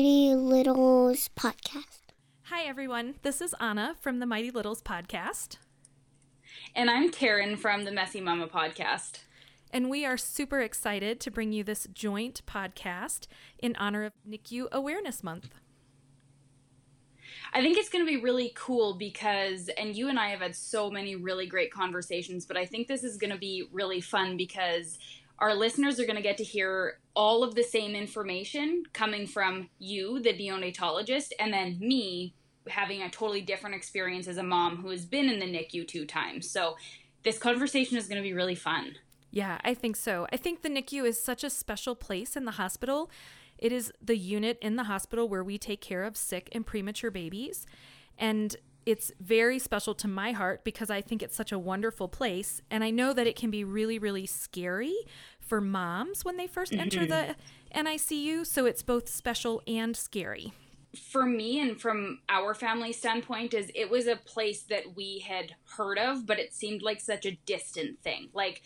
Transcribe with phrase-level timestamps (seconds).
[0.00, 2.14] Welcome to the Mighty Littles podcast.
[2.44, 3.16] Hi, everyone.
[3.20, 5.58] This is Anna from the Mighty Littles podcast.
[6.74, 9.18] And I'm Karen from the Messy Mama podcast.
[9.70, 13.26] And we are super excited to bring you this joint podcast
[13.58, 15.50] in honor of NICU Awareness Month.
[17.52, 20.56] I think it's going to be really cool because, and you and I have had
[20.56, 24.38] so many really great conversations, but I think this is going to be really fun
[24.38, 24.98] because
[25.40, 29.68] our listeners are going to get to hear all of the same information coming from
[29.78, 32.34] you, the neonatologist, and then me
[32.68, 36.04] having a totally different experience as a mom who has been in the NICU two
[36.04, 36.50] times.
[36.50, 36.76] So
[37.22, 38.96] this conversation is going to be really fun.
[39.30, 40.26] Yeah, I think so.
[40.32, 43.10] I think the NICU is such a special place in the hospital.
[43.58, 47.10] It is the unit in the hospital where we take care of sick and premature
[47.10, 47.66] babies.
[48.18, 52.60] And it's very special to my heart because I think it's such a wonderful place.
[52.70, 54.94] And I know that it can be really, really scary
[55.50, 56.80] for moms when they 1st mm-hmm.
[56.80, 57.36] enter the
[57.74, 58.46] NICU.
[58.46, 60.52] So it's both special and scary.
[60.96, 65.54] For me and from our family standpoint, is it was a place that we had
[65.76, 68.28] heard of, but it seemed like such a distant thing.
[68.32, 68.62] Like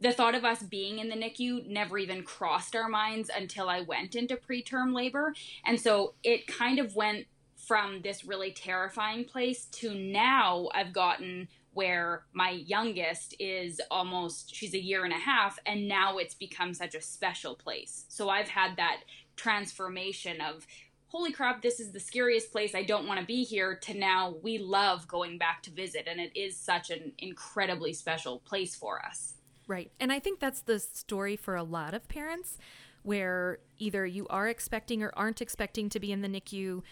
[0.00, 3.82] the thought of us being in the NICU never even crossed our minds until I
[3.82, 5.34] went into preterm labor.
[5.66, 11.48] And so it kind of went from this really terrifying place to now I've gotten
[11.76, 16.72] where my youngest is almost she's a year and a half and now it's become
[16.72, 18.06] such a special place.
[18.08, 19.02] So I've had that
[19.36, 20.66] transformation of
[21.08, 24.36] holy crap this is the scariest place I don't want to be here to now
[24.42, 29.04] we love going back to visit and it is such an incredibly special place for
[29.04, 29.34] us.
[29.68, 29.92] Right.
[30.00, 32.56] And I think that's the story for a lot of parents
[33.02, 36.82] where either you are expecting or aren't expecting to be in the NICU.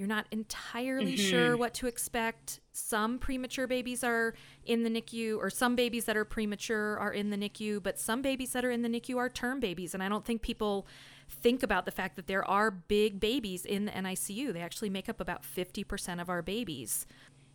[0.00, 1.28] You're not entirely mm-hmm.
[1.28, 2.60] sure what to expect.
[2.72, 4.32] Some premature babies are
[4.64, 8.22] in the NICU, or some babies that are premature are in the NICU, but some
[8.22, 9.92] babies that are in the NICU are term babies.
[9.92, 10.86] And I don't think people
[11.28, 14.54] think about the fact that there are big babies in the NICU.
[14.54, 17.04] They actually make up about 50% of our babies.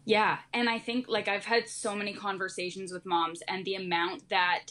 [0.05, 0.37] Yeah.
[0.53, 4.67] And I think like I've had so many conversations with moms and the amount that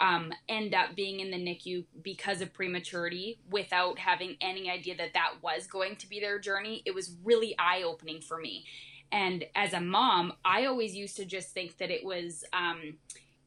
[0.00, 5.12] um, end up being in the NICU because of prematurity without having any idea that
[5.14, 8.64] that was going to be their journey, it was really eye opening for me.
[9.12, 12.94] And as a mom, I always used to just think that it was, um,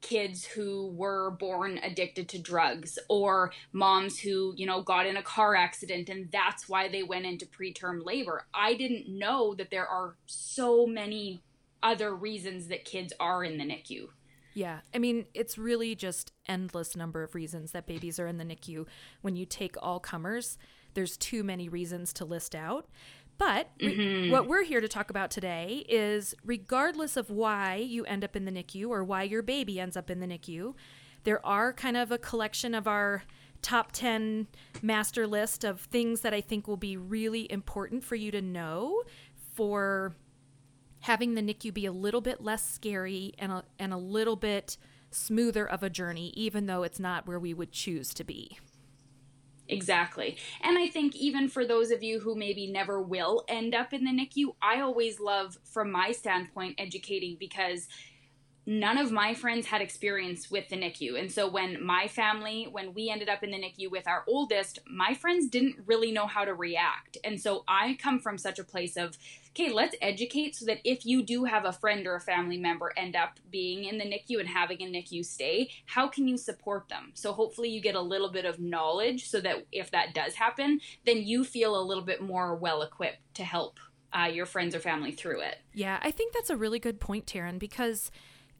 [0.03, 5.23] kids who were born addicted to drugs or moms who, you know, got in a
[5.23, 8.45] car accident and that's why they went into preterm labor.
[8.53, 11.41] I didn't know that there are so many
[11.81, 14.09] other reasons that kids are in the NICU.
[14.53, 14.79] Yeah.
[14.93, 18.85] I mean, it's really just endless number of reasons that babies are in the NICU.
[19.21, 20.57] When you take all comers,
[20.93, 22.87] there's too many reasons to list out.
[23.37, 24.31] But mm-hmm.
[24.31, 28.45] what we're here to talk about today is regardless of why you end up in
[28.45, 30.75] the NICU or why your baby ends up in the NICU,
[31.23, 33.23] there are kind of a collection of our
[33.61, 34.47] top 10
[34.81, 39.03] master list of things that I think will be really important for you to know
[39.55, 40.13] for
[41.03, 44.77] having the NICU be a little bit less scary and a, and a little bit
[45.11, 48.57] smoother of a journey, even though it's not where we would choose to be.
[49.67, 50.37] Exactly.
[50.61, 54.05] And I think even for those of you who maybe never will end up in
[54.05, 57.87] the NICU, I always love, from my standpoint, educating because
[58.65, 61.19] none of my friends had experience with the NICU.
[61.19, 64.79] And so when my family, when we ended up in the NICU with our oldest,
[64.87, 67.17] my friends didn't really know how to react.
[67.23, 69.17] And so I come from such a place of,
[69.49, 72.93] okay, let's educate so that if you do have a friend or a family member
[72.95, 76.87] end up being in the NICU and having a NICU stay, how can you support
[76.89, 77.11] them?
[77.15, 80.79] So hopefully you get a little bit of knowledge so that if that does happen,
[81.05, 83.79] then you feel a little bit more well equipped to help
[84.13, 85.57] uh, your friends or family through it.
[85.73, 88.11] Yeah, I think that's a really good point, Taryn, because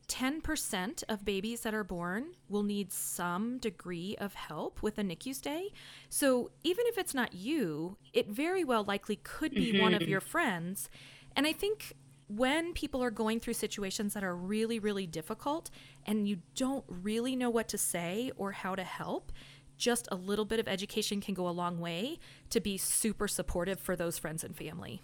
[0.08, 5.36] 10% of babies that are born will need some degree of help with a NICU
[5.36, 5.72] stay.
[6.10, 9.82] So even if it's not you, it very well likely could be mm-hmm.
[9.82, 10.12] one of mm-hmm.
[10.12, 10.90] your friends.
[11.36, 11.94] And I think
[12.28, 15.70] when people are going through situations that are really, really difficult
[16.06, 19.32] and you don't really know what to say or how to help,
[19.78, 22.20] just a little bit of education can go a long way
[22.50, 25.02] to be super supportive for those friends and family.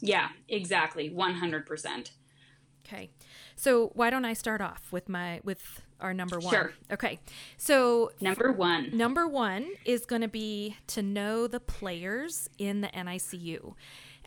[0.00, 1.10] Yeah, exactly.
[1.10, 2.10] 100%.
[2.88, 3.10] Okay.
[3.56, 6.54] So why don't I start off with my with our number one?
[6.54, 6.72] Sure.
[6.90, 7.18] Okay.
[7.56, 8.96] So number one.
[8.96, 13.74] Number one is going to be to know the players in the NICU.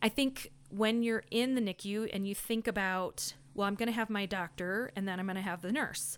[0.01, 3.93] I think when you're in the NICU and you think about, well, I'm going to
[3.93, 6.17] have my doctor and then I'm going to have the nurse.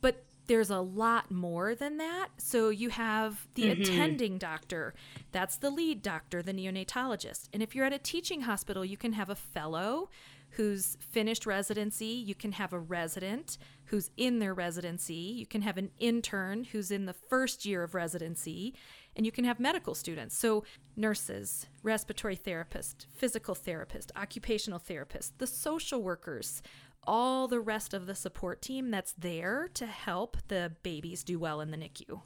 [0.00, 2.28] But there's a lot more than that.
[2.36, 3.82] So you have the mm-hmm.
[3.82, 4.94] attending doctor,
[5.32, 7.48] that's the lead doctor, the neonatologist.
[7.52, 10.10] And if you're at a teaching hospital, you can have a fellow
[10.56, 12.06] who's finished residency.
[12.06, 15.14] You can have a resident who's in their residency.
[15.14, 18.74] You can have an intern who's in the first year of residency.
[19.16, 20.36] And you can have medical students.
[20.36, 20.64] So,
[20.96, 26.62] nurses, respiratory therapists, physical therapists, occupational therapists, the social workers,
[27.06, 31.60] all the rest of the support team that's there to help the babies do well
[31.60, 32.22] in the NICU.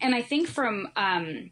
[0.00, 1.50] And I think from um,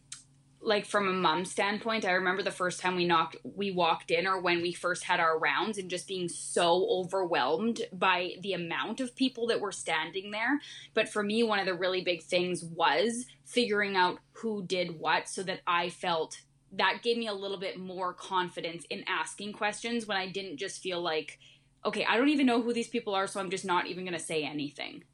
[0.63, 4.27] like from a mom standpoint, I remember the first time we knocked, we walked in,
[4.27, 9.01] or when we first had our rounds, and just being so overwhelmed by the amount
[9.01, 10.61] of people that were standing there.
[10.95, 15.29] But for me, one of the really big things was figuring out who did what,
[15.29, 16.41] so that I felt
[16.75, 20.81] that gave me a little bit more confidence in asking questions when I didn't just
[20.81, 21.39] feel like,
[21.85, 24.19] okay, I don't even know who these people are, so I'm just not even going
[24.19, 25.05] to say anything.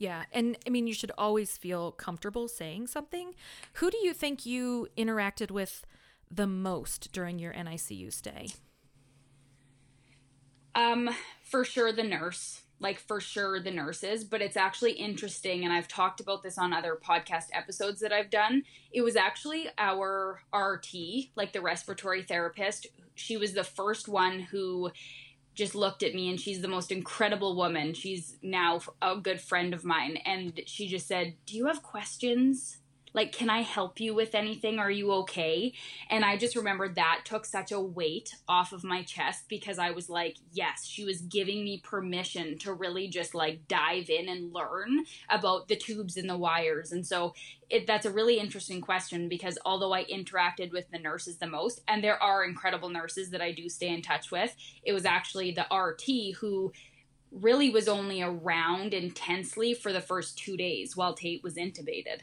[0.00, 0.24] Yeah.
[0.32, 3.34] And I mean, you should always feel comfortable saying something.
[3.74, 5.84] Who do you think you interacted with
[6.30, 8.48] the most during your NICU stay?
[10.74, 11.10] Um,
[11.42, 15.88] for sure the nurse, like for sure the nurses, but it's actually interesting and I've
[15.88, 18.62] talked about this on other podcast episodes that I've done.
[18.92, 20.94] It was actually our RT,
[21.36, 22.86] like the respiratory therapist.
[23.16, 24.92] She was the first one who
[25.54, 27.94] just looked at me and she's the most incredible woman.
[27.94, 30.18] She's now a good friend of mine.
[30.24, 32.78] And she just said, Do you have questions?
[33.12, 34.78] Like, can I help you with anything?
[34.78, 35.72] Are you okay?
[36.08, 39.90] And I just remember that took such a weight off of my chest because I
[39.90, 44.52] was like, yes, she was giving me permission to really just like dive in and
[44.52, 46.92] learn about the tubes and the wires.
[46.92, 47.34] And so
[47.68, 51.80] it, that's a really interesting question because although I interacted with the nurses the most,
[51.88, 55.52] and there are incredible nurses that I do stay in touch with, it was actually
[55.52, 56.72] the RT who
[57.32, 62.20] really was only around intensely for the first two days while Tate was intubated.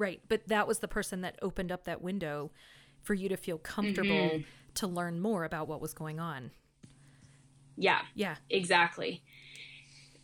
[0.00, 0.22] Right.
[0.28, 2.52] But that was the person that opened up that window
[3.02, 4.42] for you to feel comfortable mm-hmm.
[4.76, 6.52] to learn more about what was going on.
[7.76, 8.00] Yeah.
[8.14, 8.36] Yeah.
[8.48, 9.22] Exactly.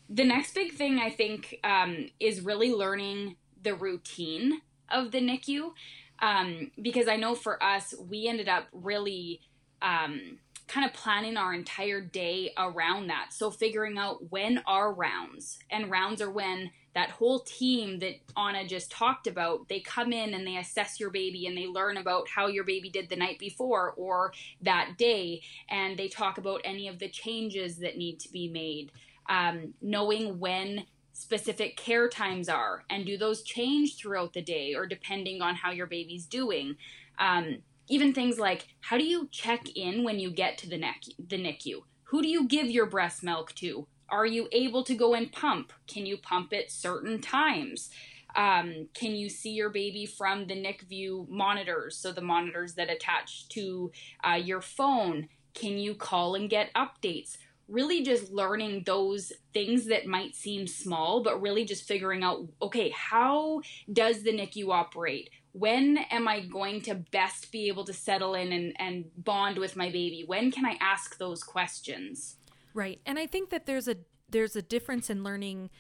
[0.09, 5.73] The next big thing I think um, is really learning the routine of the NICU.
[6.21, 9.43] Um, because I know for us, we ended up really
[9.83, 10.39] um,
[10.69, 13.33] kind of planning our entire day around that.
[13.33, 18.67] So figuring out when are rounds, and rounds are when that whole team that Anna
[18.67, 22.27] just talked about, they come in and they assess your baby and they learn about
[22.29, 24.33] how your baby did the night before or
[24.63, 28.91] that day, and they talk about any of the changes that need to be made.
[29.29, 34.87] Um, knowing when specific care times are, and do those change throughout the day or
[34.87, 36.77] depending on how your baby's doing.
[37.19, 41.29] Um, even things like how do you check in when you get to the, NICU,
[41.29, 41.83] the NICU?
[42.05, 43.87] Who do you give your breast milk to?
[44.09, 45.73] Are you able to go and pump?
[45.87, 47.91] Can you pump at certain times?
[48.37, 51.97] Um, can you see your baby from the NICView monitors?
[51.97, 53.91] So the monitors that attach to
[54.23, 55.29] uh, your phone.
[55.55, 57.39] Can you call and get updates?
[57.67, 62.91] Really, just learning those things that might seem small, but really just figuring out okay,
[62.91, 63.63] how
[63.93, 65.31] does the NICU operate?
[65.59, 69.77] When am I going to best be able to settle in and, and bond with
[69.77, 70.25] my baby?
[70.27, 72.37] When can I ask those questions?
[72.75, 73.01] Right.
[73.07, 73.97] And I think that there's a
[74.29, 75.71] there's a difference in learning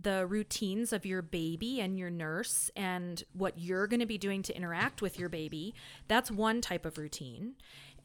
[0.00, 4.42] the routines of your baby and your nurse and what you're going to be doing
[4.42, 5.74] to interact with your baby.
[6.08, 7.54] That's one type of routine.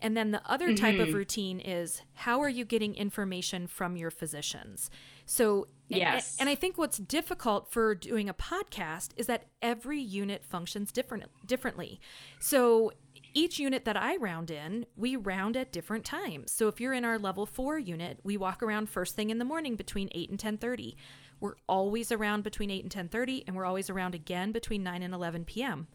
[0.01, 1.09] And then the other type mm-hmm.
[1.09, 4.91] of routine is how are you getting information from your physicians?
[5.27, 6.37] So, yes.
[6.39, 10.91] And, and, I think what's difficult for doing a podcast is that every unit functions
[10.91, 11.99] different differently.
[12.39, 12.91] So,
[13.33, 16.51] each unit that I round in, we round at different times.
[16.51, 19.45] So if you're in our level 4 unit, we walk around first thing in the
[19.45, 20.95] morning between 8 and 10:30.
[21.39, 25.13] We're always around between 8 and 10:30 and we're always around again between 9 and
[25.13, 25.87] 11 p.m.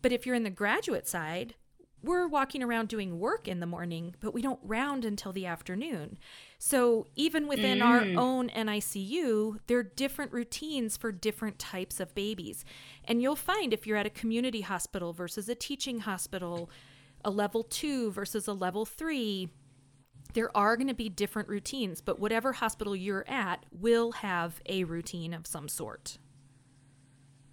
[0.00, 1.54] But if you're in the graduate side,
[2.02, 6.18] we're walking around doing work in the morning, but we don't round until the afternoon.
[6.58, 7.84] So even within mm.
[7.84, 12.64] our own NICU, there are different routines for different types of babies.
[13.04, 16.70] And you'll find if you're at a community hospital versus a teaching hospital,
[17.24, 19.48] a level two versus a level three,
[20.34, 24.84] there are going to be different routines, but whatever hospital you're at will have a
[24.84, 26.18] routine of some sort.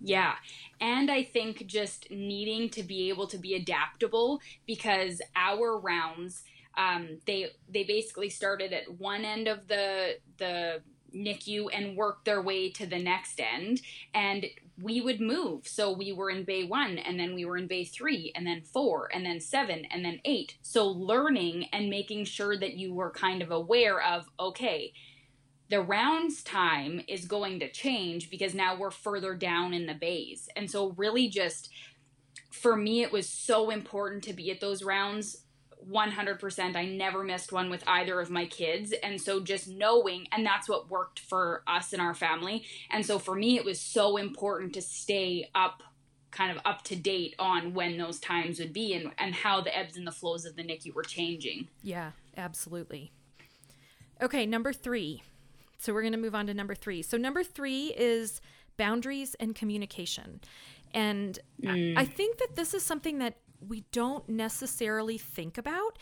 [0.01, 0.35] Yeah.
[0.79, 6.43] And I think just needing to be able to be adaptable because our rounds
[6.77, 10.81] um, they they basically started at one end of the the
[11.13, 13.81] NICU and worked their way to the next end
[14.13, 14.45] and
[14.81, 15.67] we would move.
[15.67, 18.61] So we were in bay 1 and then we were in bay 3 and then
[18.61, 20.57] 4 and then 7 and then 8.
[20.61, 24.93] So learning and making sure that you were kind of aware of okay,
[25.69, 30.49] the rounds time is going to change because now we're further down in the bays.
[30.55, 31.69] And so, really, just
[32.49, 35.43] for me, it was so important to be at those rounds
[35.89, 36.75] 100%.
[36.75, 38.93] I never missed one with either of my kids.
[39.03, 42.63] And so just knowing, and that's what worked for us and our family.
[42.89, 45.83] And so for me, it was so important to stay up
[46.31, 49.75] kind of up to date on when those times would be and, and how the
[49.75, 51.67] ebbs and the flows of the NICU were changing.
[51.81, 53.11] Yeah, absolutely.
[54.21, 55.23] Okay, number three.
[55.79, 57.01] So we're going to move on to number three.
[57.01, 58.41] So, number three is
[58.77, 60.41] boundaries and communication.
[60.93, 61.97] And mm.
[61.97, 65.97] I, I think that this is something that we don't necessarily think about,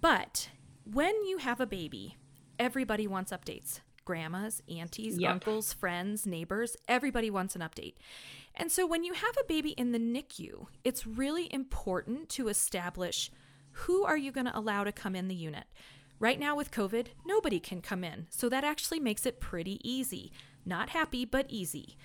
[0.00, 0.48] but
[0.84, 2.16] when you have a baby,
[2.58, 3.80] everybody wants updates.
[4.04, 5.32] Grandmas, aunties, yep.
[5.32, 7.94] uncles, friends, neighbors, everybody wants an update.
[8.54, 13.32] And so when you have a baby in the NICU, it's really important to establish
[13.72, 15.64] who are you going to allow to come in the unit.
[16.18, 20.32] Right now with COVID, nobody can come in, so that actually makes it pretty easy.
[20.64, 21.98] Not happy, but easy.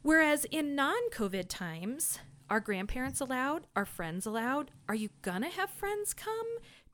[0.00, 2.18] Whereas in non COVID times,
[2.48, 3.66] are grandparents allowed?
[3.76, 4.70] Are friends allowed?
[4.88, 6.46] Are you gonna have friends come?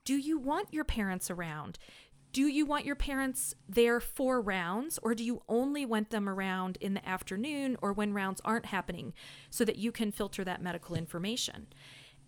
[0.04, 1.78] Do you want your parents around?
[2.32, 6.76] Do you want your parents there for rounds, or do you only want them around
[6.80, 9.14] in the afternoon or when rounds aren't happening
[9.48, 11.68] so that you can filter that medical information?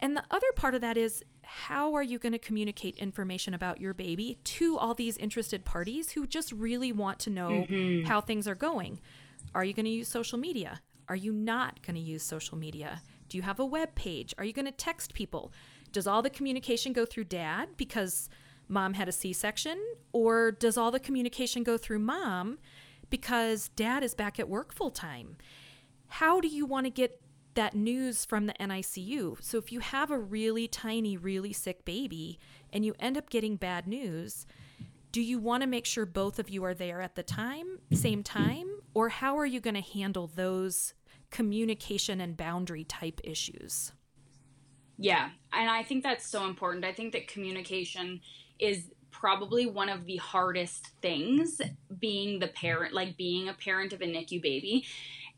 [0.01, 3.80] And the other part of that is how are you going to communicate information about
[3.80, 8.07] your baby to all these interested parties who just really want to know mm-hmm.
[8.07, 9.00] how things are going?
[9.52, 10.80] Are you going to use social media?
[11.09, 13.02] Are you not going to use social media?
[13.28, 14.33] Do you have a web page?
[14.38, 15.52] Are you going to text people?
[15.90, 18.28] Does all the communication go through dad because
[18.69, 19.76] mom had a C section?
[20.12, 22.59] Or does all the communication go through mom
[23.11, 25.37] because dad is back at work full time?
[26.07, 27.21] How do you want to get
[27.54, 29.42] that news from the NICU.
[29.42, 32.38] So if you have a really tiny, really sick baby
[32.73, 34.47] and you end up getting bad news,
[35.12, 38.23] do you want to make sure both of you are there at the time, same
[38.23, 40.95] time, or how are you going to handle those
[41.30, 43.92] communication and boundary type issues?
[44.99, 46.85] Yeah, and I think that's so important.
[46.85, 48.21] I think that communication
[48.59, 51.61] is probably one of the hardest things
[51.99, 54.87] being the parent, like being a parent of a NICU baby.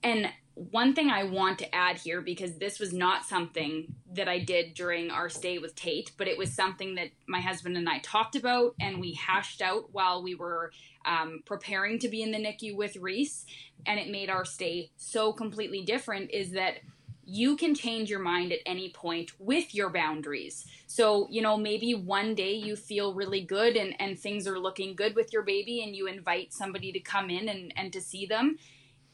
[0.02, 4.39] And one thing I want to add here, because this was not something that I
[4.39, 7.99] did during our stay with Tate, but it was something that my husband and I
[8.01, 10.73] talked about and we hashed out while we were
[11.07, 13.47] um, preparing to be in the NICU with Reese.
[13.87, 16.79] And it made our stay so completely different is that
[17.25, 20.67] you can change your mind at any point with your boundaries.
[20.87, 24.95] So, you know, maybe one day you feel really good and, and things are looking
[24.95, 28.27] good with your baby and you invite somebody to come in and, and to see
[28.27, 28.59] them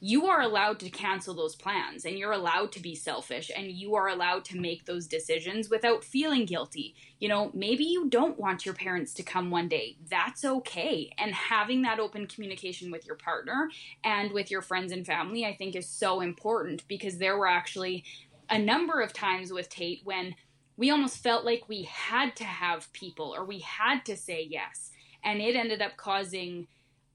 [0.00, 3.94] you are allowed to cancel those plans and you're allowed to be selfish and you
[3.96, 6.94] are allowed to make those decisions without feeling guilty.
[7.18, 9.96] You know, maybe you don't want your parents to come one day.
[10.08, 11.10] That's okay.
[11.18, 13.70] And having that open communication with your partner
[14.04, 18.04] and with your friends and family, I think is so important because there were actually
[18.48, 20.36] a number of times with Tate when
[20.76, 24.92] we almost felt like we had to have people or we had to say yes.
[25.24, 26.68] And it ended up causing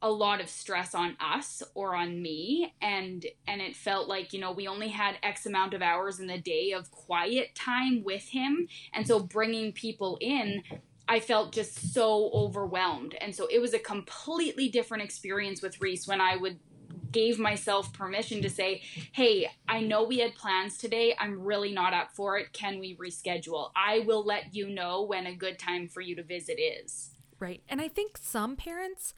[0.03, 4.39] a lot of stress on us or on me and and it felt like you
[4.39, 8.27] know we only had x amount of hours in the day of quiet time with
[8.27, 10.61] him and so bringing people in
[11.05, 13.15] I felt just so overwhelmed.
[13.19, 16.59] And so it was a completely different experience with Reese when I would
[17.11, 18.81] gave myself permission to say,
[19.11, 21.13] "Hey, I know we had plans today.
[21.19, 22.53] I'm really not up for it.
[22.53, 23.71] Can we reschedule?
[23.75, 27.61] I will let you know when a good time for you to visit is." Right.
[27.67, 29.13] And I think some parents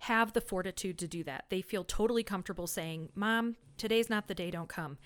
[0.00, 1.44] have the fortitude to do that.
[1.50, 4.98] They feel totally comfortable saying, Mom, today's not the day, don't come.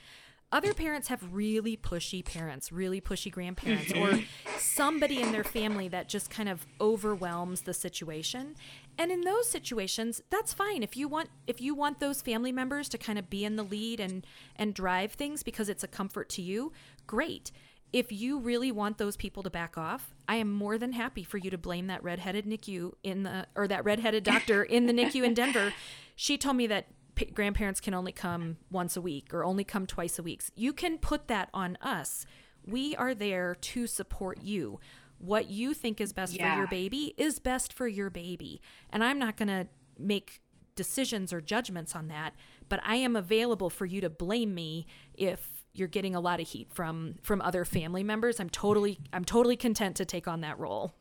[0.53, 4.21] Other parents have really pushy parents, really pushy grandparents, or
[4.59, 8.55] somebody in their family that just kind of overwhelms the situation.
[8.97, 10.85] And in those situations, that's fine.
[10.85, 13.65] If you want if you want those family members to kind of be in the
[13.65, 14.25] lead and
[14.55, 16.71] and drive things because it's a comfort to you,
[17.09, 17.51] great
[17.95, 21.39] if you really want those people to back off, I am more than happy for
[21.39, 25.23] you to blame that redheaded NICU in the or that redheaded doctor in the NICU
[25.25, 25.73] in Denver.
[26.17, 26.87] She told me that
[27.17, 30.45] p- grandparents can only come once a week or only come twice a week.
[30.55, 32.25] You can put that on us.
[32.65, 34.79] We are there to support you.
[35.19, 36.53] What you think is best yeah.
[36.53, 38.63] for your baby is best for your baby.
[38.91, 39.67] And I'm not going to
[39.99, 40.41] make
[40.77, 42.35] decisions or judgments on that,
[42.69, 46.49] but I am available for you to blame me if you're getting a lot of
[46.49, 48.40] heat from from other family members.
[48.40, 50.95] I'm totally i'm totally content to take on that role.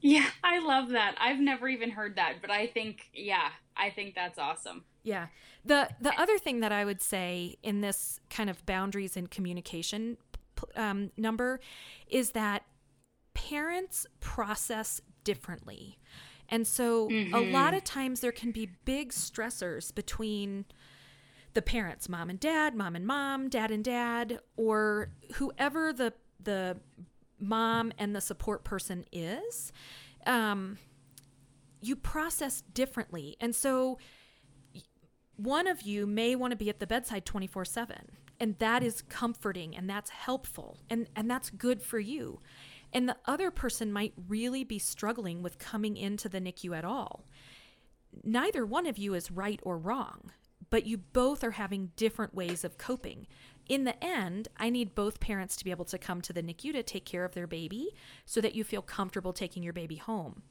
[0.00, 1.16] Yeah i love that.
[1.20, 4.84] I've never even heard that but i think yeah i think that's awesome.
[5.02, 5.28] Yeah.
[5.64, 10.16] The the other thing that i would say in this kind of boundaries and communication
[10.76, 11.60] um, number
[12.08, 12.64] is that
[13.34, 15.98] parents process differently.
[16.48, 17.34] And so mm-hmm.
[17.34, 20.64] a lot of times there can be big stressors between
[21.58, 26.12] the parents, mom and dad, mom and mom, dad and dad, or whoever the
[26.44, 26.78] the
[27.40, 29.72] mom and the support person is,
[30.24, 30.78] um,
[31.80, 33.36] you process differently.
[33.40, 33.98] And so
[35.34, 37.96] one of you may want to be at the bedside 24 7
[38.38, 42.38] and that is comforting and that's helpful and and that's good for you.
[42.92, 47.24] And the other person might really be struggling with coming into the NICU at all.
[48.22, 50.30] Neither one of you is right or wrong
[50.70, 53.26] but you both are having different ways of coping
[53.68, 56.72] in the end, I need both parents to be able to come to the NICU
[56.72, 57.90] to take care of their baby
[58.24, 60.42] so that you feel comfortable taking your baby home.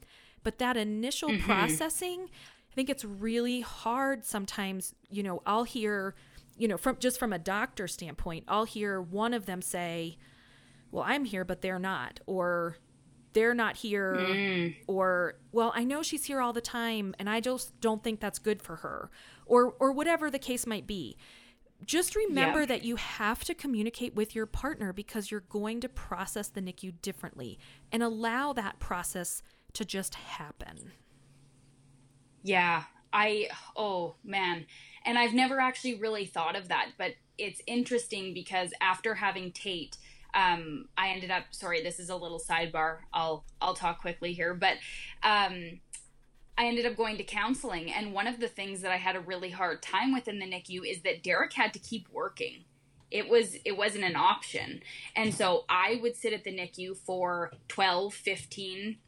[0.44, 1.44] But that initial mm-hmm.
[1.44, 2.28] processing,
[2.70, 4.94] I think it's really hard sometimes.
[5.10, 6.14] You know, I'll hear,
[6.56, 10.16] you know, from just from a doctor standpoint, I'll hear one of them say,
[10.92, 12.20] Well, I'm here, but they're not.
[12.26, 12.76] Or,
[13.34, 14.74] they're not here mm.
[14.86, 18.38] or well i know she's here all the time and i just don't think that's
[18.38, 19.10] good for her
[19.48, 21.16] or or whatever the case might be
[21.84, 26.48] just remember that you have to communicate with your partner because you're going to process
[26.48, 27.58] the NICU differently
[27.92, 29.42] and allow that process
[29.74, 30.92] to just happen.
[32.42, 34.66] Yeah, I, oh man.
[35.04, 39.96] And I've never actually really thought of that, but it's interesting because after having Tate,
[40.34, 42.98] um, I ended up, sorry, this is a little sidebar.
[43.12, 44.76] I'll, I'll talk quickly here, but,
[45.22, 45.80] um,
[46.58, 47.92] I ended up going to counseling.
[47.92, 50.44] And one of the things that I had a really hard time with in the
[50.44, 52.64] NICU is that Derek had to keep working.
[53.12, 54.82] It was it wasn't an option.
[55.14, 58.98] And so I would sit at the NICU for 12, 15,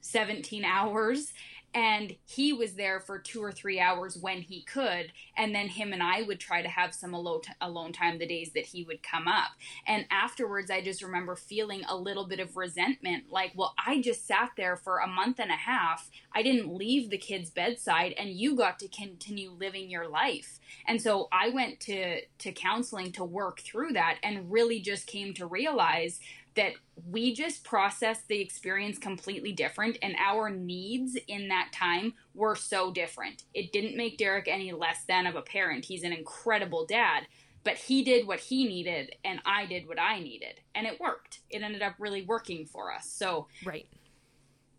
[0.00, 1.32] 17 hours
[1.76, 5.92] and he was there for two or three hours when he could and then him
[5.92, 9.28] and i would try to have some alone time the days that he would come
[9.28, 9.50] up.
[9.86, 14.26] And afterwards i just remember feeling a little bit of resentment like well i just
[14.26, 16.10] sat there for a month and a half.
[16.34, 20.58] I didn't leave the kid's bedside and you got to continue living your life.
[20.88, 25.34] And so i went to to counseling to work through that and really just came
[25.34, 26.20] to realize
[26.56, 26.72] that
[27.06, 32.90] we just processed the experience completely different and our needs in that time were so
[32.90, 33.44] different.
[33.54, 35.84] It didn't make Derek any less than of a parent.
[35.84, 37.26] He's an incredible dad,
[37.62, 41.40] but he did what he needed and I did what I needed and it worked.
[41.50, 43.08] It ended up really working for us.
[43.08, 43.86] So Right.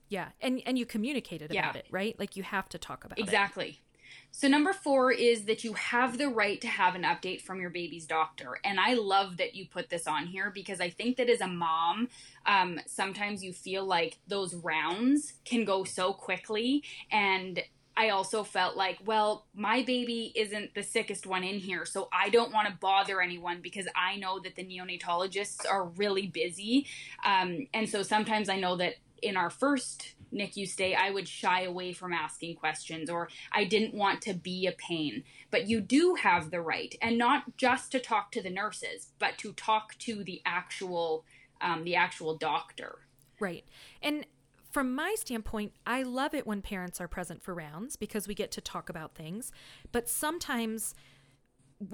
[0.09, 0.29] Yeah.
[0.41, 1.69] And and you communicated yeah.
[1.69, 2.17] about it, right?
[2.19, 3.65] Like you have to talk about exactly.
[3.65, 3.69] it.
[3.69, 3.81] Exactly.
[4.31, 7.71] So, number four is that you have the right to have an update from your
[7.71, 8.59] baby's doctor.
[8.63, 11.47] And I love that you put this on here because I think that as a
[11.47, 12.09] mom,
[12.45, 16.83] um, sometimes you feel like those rounds can go so quickly.
[17.11, 17.63] And
[17.97, 22.29] I also felt like, well, my baby isn't the sickest one in here, so I
[22.29, 26.85] don't want to bother anyone because I know that the neonatologists are really busy.
[27.25, 31.63] Um, and so sometimes I know that in our first NICU stay, I would shy
[31.63, 35.23] away from asking questions or I didn't want to be a pain.
[35.51, 39.37] But you do have the right, and not just to talk to the nurses, but
[39.39, 41.23] to talk to the actual
[41.61, 42.99] um, the actual doctor.
[43.39, 43.65] Right.
[44.01, 44.25] And
[44.71, 48.51] from my standpoint, I love it when parents are present for rounds because we get
[48.51, 49.51] to talk about things.
[49.91, 50.93] But sometimes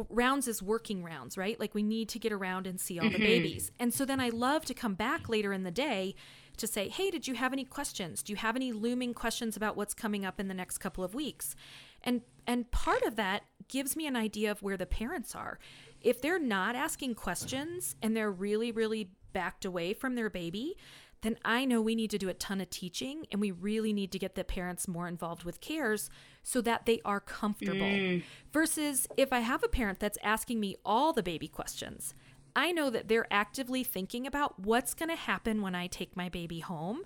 [0.10, 1.60] rounds is working rounds, right?
[1.60, 3.14] Like we need to get around and see all mm-hmm.
[3.14, 3.72] the babies.
[3.80, 6.16] And so then I love to come back later in the day
[6.58, 8.24] to say, hey, did you have any questions?
[8.24, 11.14] Do you have any looming questions about what's coming up in the next couple of
[11.14, 11.56] weeks?
[12.04, 15.60] And and part of that gives me an idea of where the parents are.
[16.02, 20.76] If they're not asking questions and they're really, really backed away from their baby,
[21.24, 24.12] then I know we need to do a ton of teaching and we really need
[24.12, 26.10] to get the parents more involved with cares
[26.44, 27.80] so that they are comfortable.
[27.80, 28.24] Mm.
[28.52, 32.14] Versus if I have a parent that's asking me all the baby questions,
[32.56, 36.30] I know that they're actively thinking about what's going to happen when I take my
[36.30, 37.02] baby home.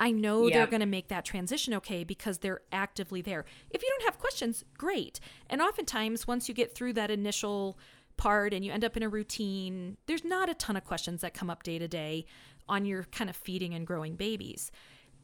[0.00, 0.52] I know yep.
[0.52, 3.44] they're going to make that transition okay because they're actively there.
[3.70, 5.18] If you don't have questions, great.
[5.50, 7.76] And oftentimes, once you get through that initial
[8.16, 11.34] part and you end up in a routine, there's not a ton of questions that
[11.34, 12.26] come up day to day
[12.68, 14.70] on your kind of feeding and growing babies.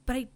[0.07, 0.29] But I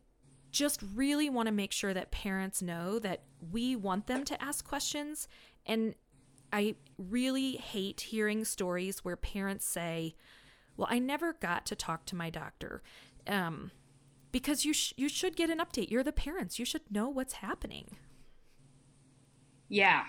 [0.50, 4.66] just really want to make sure that parents know that we want them to ask
[4.66, 5.28] questions
[5.66, 5.94] and
[6.52, 10.14] I really hate hearing stories where parents say,
[10.76, 12.82] "Well, I never got to talk to my doctor,"
[13.26, 13.70] um,
[14.32, 15.90] because you sh- you should get an update.
[15.90, 16.58] You're the parents.
[16.58, 17.96] You should know what's happening.
[19.68, 20.06] Yeah,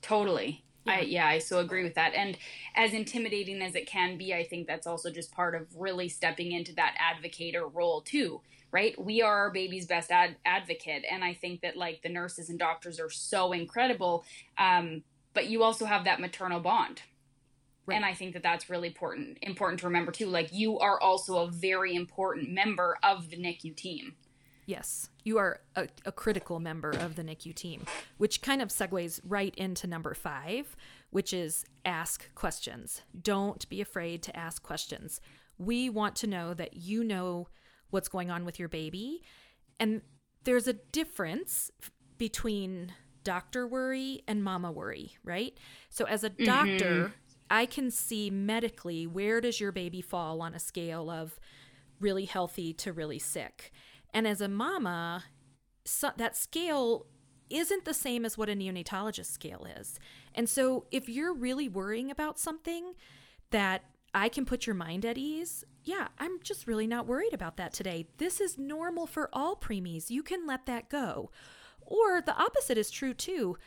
[0.00, 0.63] totally.
[0.84, 0.96] Yeah.
[0.96, 2.14] I yeah, I so agree with that.
[2.14, 2.36] And
[2.74, 6.52] as intimidating as it can be, I think that's also just part of really stepping
[6.52, 8.98] into that advocator role too, right?
[9.02, 12.58] We are our baby's best ad- advocate, and I think that like the nurses and
[12.58, 14.24] doctors are so incredible.
[14.58, 17.02] Um, but you also have that maternal bond.
[17.86, 17.96] Right.
[17.96, 20.28] And I think that that's really important important to remember too.
[20.28, 24.14] Like you are also a very important member of the NICU team.
[24.66, 27.84] Yes, you are a, a, critical member of the NICU team,
[28.16, 30.74] which kind of segues right into number five,
[31.10, 33.02] which is ask questions.
[33.20, 35.20] Don't be afraid to ask questions.
[35.58, 37.48] We want to know that you know
[37.90, 39.22] what's going on with your baby.
[39.78, 40.00] And
[40.44, 41.70] there's a difference
[42.16, 45.56] between doctor worry and mama worry, right?
[45.90, 47.12] So as a doctor, mm-hmm.
[47.50, 51.38] I can see medically where does your baby fall on a scale of
[52.00, 53.72] really healthy to really sick.
[54.14, 55.24] And as a mama,
[55.84, 57.06] so that scale
[57.50, 59.98] isn't the same as what a neonatologist scale is.
[60.34, 62.94] And so if you're really worrying about something
[63.50, 63.82] that
[64.14, 67.74] I can put your mind at ease, yeah, I'm just really not worried about that
[67.74, 68.06] today.
[68.16, 70.08] This is normal for all preemies.
[70.08, 71.30] You can let that go.
[71.82, 73.58] Or the opposite is true too.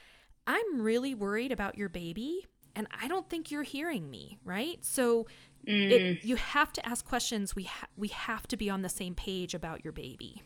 [0.47, 4.83] I'm really worried about your baby and I don't think you're hearing me, right?
[4.85, 5.27] So
[5.67, 5.91] mm.
[5.91, 7.55] it, you have to ask questions.
[7.55, 10.41] We ha- we have to be on the same page about your baby.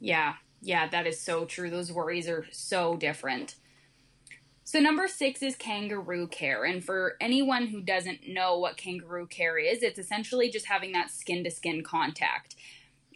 [0.00, 0.34] Yeah.
[0.60, 1.70] Yeah, that is so true.
[1.70, 3.54] Those worries are so different.
[4.64, 6.64] So, number six is kangaroo care.
[6.64, 11.10] And for anyone who doesn't know what kangaroo care is, it's essentially just having that
[11.10, 12.54] skin to skin contact.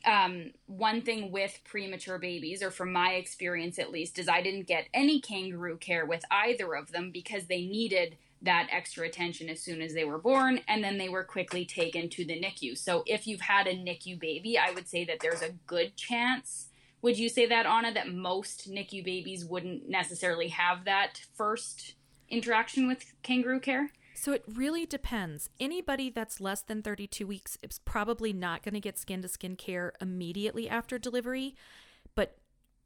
[0.05, 4.67] Um, one thing with premature babies, or from my experience at least, is I didn't
[4.67, 9.61] get any kangaroo care with either of them because they needed that extra attention as
[9.61, 12.77] soon as they were born, and then they were quickly taken to the NICU.
[12.77, 16.69] So, if you've had a NICU baby, I would say that there's a good chance
[17.03, 21.97] would you say that, Anna, that most NICU babies wouldn't necessarily have that first
[22.31, 23.91] interaction with kangaroo care?
[24.15, 25.51] So it really depends.
[25.59, 29.57] Anybody that's less than 32 weeks is probably not going to get skin to skin
[29.57, 31.57] care immediately after delivery,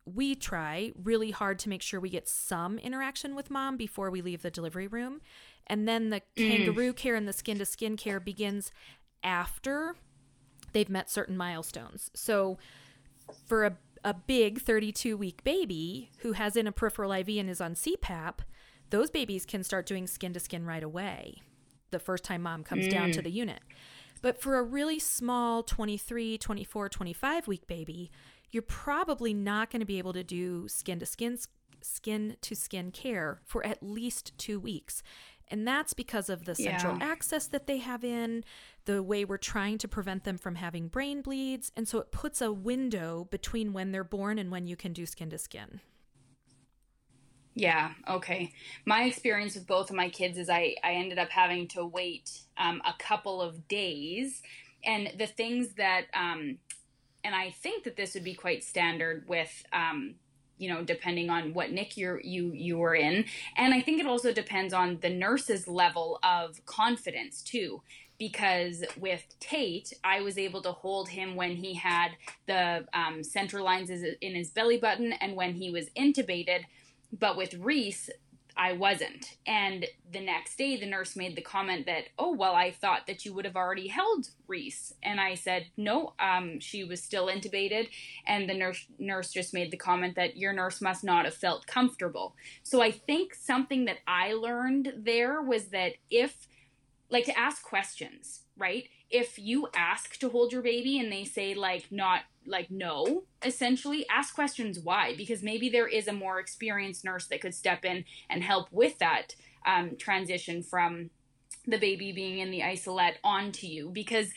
[0.07, 4.23] we try really hard to make sure we get some interaction with mom before we
[4.23, 5.21] leave the delivery room.
[5.67, 6.49] And then the mm.
[6.51, 8.71] kangaroo care and the skin to skin care begins
[9.23, 9.97] after
[10.73, 12.11] they've met certain milestones.
[12.15, 12.59] So
[13.47, 17.61] for a a big 32 week baby who has in a peripheral IV and is
[17.61, 18.39] on CPAP,
[18.91, 21.43] those babies can start doing skin to skin right away
[21.91, 22.91] the first time mom comes mm.
[22.91, 23.61] down to the unit.
[24.23, 28.11] But for a really small 23, 24, 25 week baby,
[28.51, 31.39] you're probably not going to be able to do skin to skin
[31.83, 35.03] skin to skin care for at least 2 weeks.
[35.49, 37.05] And that's because of the central yeah.
[37.05, 38.45] access that they have in,
[38.85, 41.71] the way we're trying to prevent them from having brain bleeds.
[41.77, 45.07] And so it puts a window between when they're born and when you can do
[45.07, 45.81] skin to skin.
[47.55, 48.53] Yeah, okay.
[48.85, 52.31] My experience with both of my kids is I, I ended up having to wait
[52.59, 54.43] um, a couple of days.
[54.85, 56.59] And the things that, um,
[57.27, 60.15] and I think that this would be quite standard with um,
[60.59, 63.25] you know depending on what NICU you you were in.
[63.57, 67.83] And i think it also depends on the nurse's level of confidence too.
[68.19, 72.13] Because with tate i was able to hold him when he had
[72.47, 76.61] the um, central lines in his belly button and when he was intubated.
[77.13, 78.09] But with reese
[78.57, 79.37] I wasn't.
[79.47, 83.25] And the next day, the nurse made the comment that, oh, well, I thought that
[83.25, 84.95] you would have already held Reese.
[85.03, 87.89] And I said, no, um, she was still intubated.
[88.27, 91.67] And the nurse, nurse just made the comment that your nurse must not have felt
[91.67, 92.35] comfortable.
[92.63, 96.49] So I think something that I learned there was that if,
[97.11, 98.89] like, to ask questions, right?
[99.11, 104.07] If you ask to hold your baby and they say, like, not like no essentially
[104.09, 108.05] ask questions why because maybe there is a more experienced nurse that could step in
[108.31, 109.35] and help with that
[109.67, 111.11] um, transition from
[111.67, 114.29] the baby being in the isolette onto you because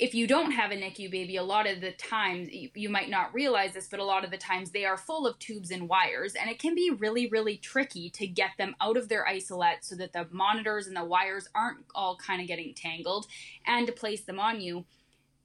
[0.00, 3.34] if you don't have a NICU baby, a lot of the times you, might not
[3.34, 6.34] realize this, but a lot of the times they are full of tubes and wires,
[6.34, 9.94] and it can be really, really tricky to get them out of their isolette so
[9.96, 13.26] that the monitors and the wires aren't all kind of getting tangled
[13.66, 14.86] and to place them on you.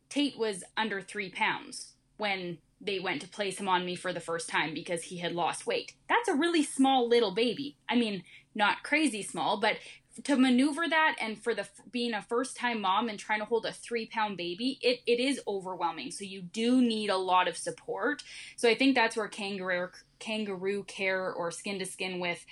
[0.08, 4.22] Tate was under three pounds when they went to place him on me for the
[4.22, 5.94] first time because he had lost weight.
[6.08, 7.76] That's a really small little baby.
[7.90, 9.78] I mean, not crazy small, but
[10.24, 13.66] to maneuver that and for the being a first time mom and trying to hold
[13.66, 17.58] a three pound baby it, it is overwhelming so you do need a lot of
[17.58, 18.24] support
[18.56, 22.46] so i think that's where kangaroo kangaroo care or skin to skin with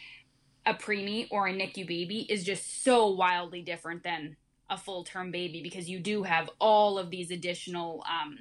[0.65, 4.35] a preemie or a nicu baby is just so wildly different than
[4.69, 8.39] a full term baby because you do have all of these additional um,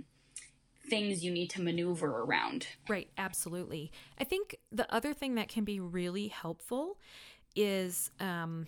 [0.89, 2.67] things you need to maneuver around.
[2.89, 3.93] Right, absolutely.
[4.19, 6.99] I think the other thing that can be really helpful
[7.55, 8.67] is um,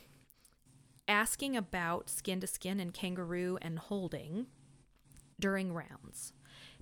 [1.08, 4.46] asking about skin to skin and kangaroo and holding
[5.38, 6.32] during rounds.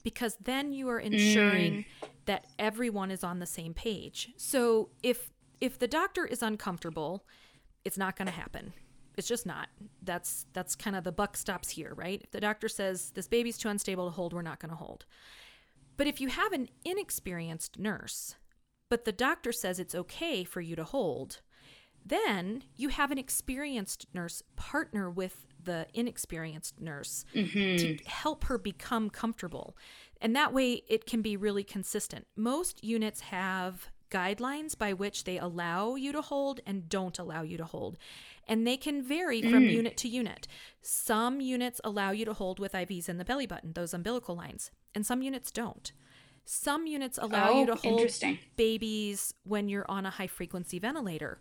[0.02, 2.08] Because then you are ensuring mm.
[2.26, 4.30] that everyone is on the same page.
[4.36, 5.30] So if
[5.60, 7.24] if the doctor is uncomfortable,
[7.84, 8.72] it's not going to happen
[9.16, 9.68] it's just not
[10.02, 13.58] that's that's kind of the buck stops here right if the doctor says this baby's
[13.58, 15.04] too unstable to hold we're not going to hold
[15.96, 18.36] but if you have an inexperienced nurse
[18.88, 21.40] but the doctor says it's okay for you to hold
[22.04, 27.76] then you have an experienced nurse partner with the inexperienced nurse mm-hmm.
[27.76, 29.76] to help her become comfortable.
[30.20, 32.26] And that way it can be really consistent.
[32.36, 37.56] Most units have guidelines by which they allow you to hold and don't allow you
[37.56, 37.96] to hold.
[38.46, 39.72] And they can vary from mm.
[39.72, 40.46] unit to unit.
[40.82, 44.70] Some units allow you to hold with IVs in the belly button, those umbilical lines,
[44.94, 45.92] and some units don't.
[46.44, 48.10] Some units allow you Oh, to hold
[48.56, 51.40] babies when you're on a high frequency ventilator,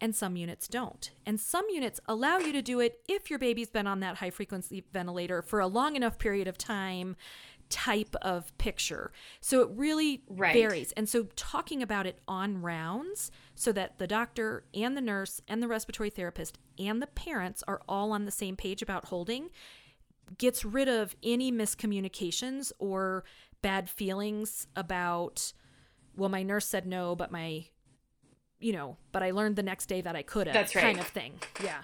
[0.00, 1.10] and some units don't.
[1.26, 4.30] And some units allow you to do it if your baby's been on that high
[4.30, 7.16] frequency ventilator for a long enough period of time
[7.68, 9.12] type of picture.
[9.40, 10.52] So it really Right.
[10.52, 10.90] varies.
[10.92, 15.62] And so talking about it on rounds so that the doctor and the nurse and
[15.62, 19.50] the respiratory therapist and the parents are all on the same page about holding
[20.38, 23.24] gets rid of any miscommunications or
[23.62, 25.52] bad feelings about
[26.16, 27.66] well my nurse said no but my
[28.60, 30.82] you know but i learned the next day that i could have That's right.
[30.84, 31.80] kind of thing yeah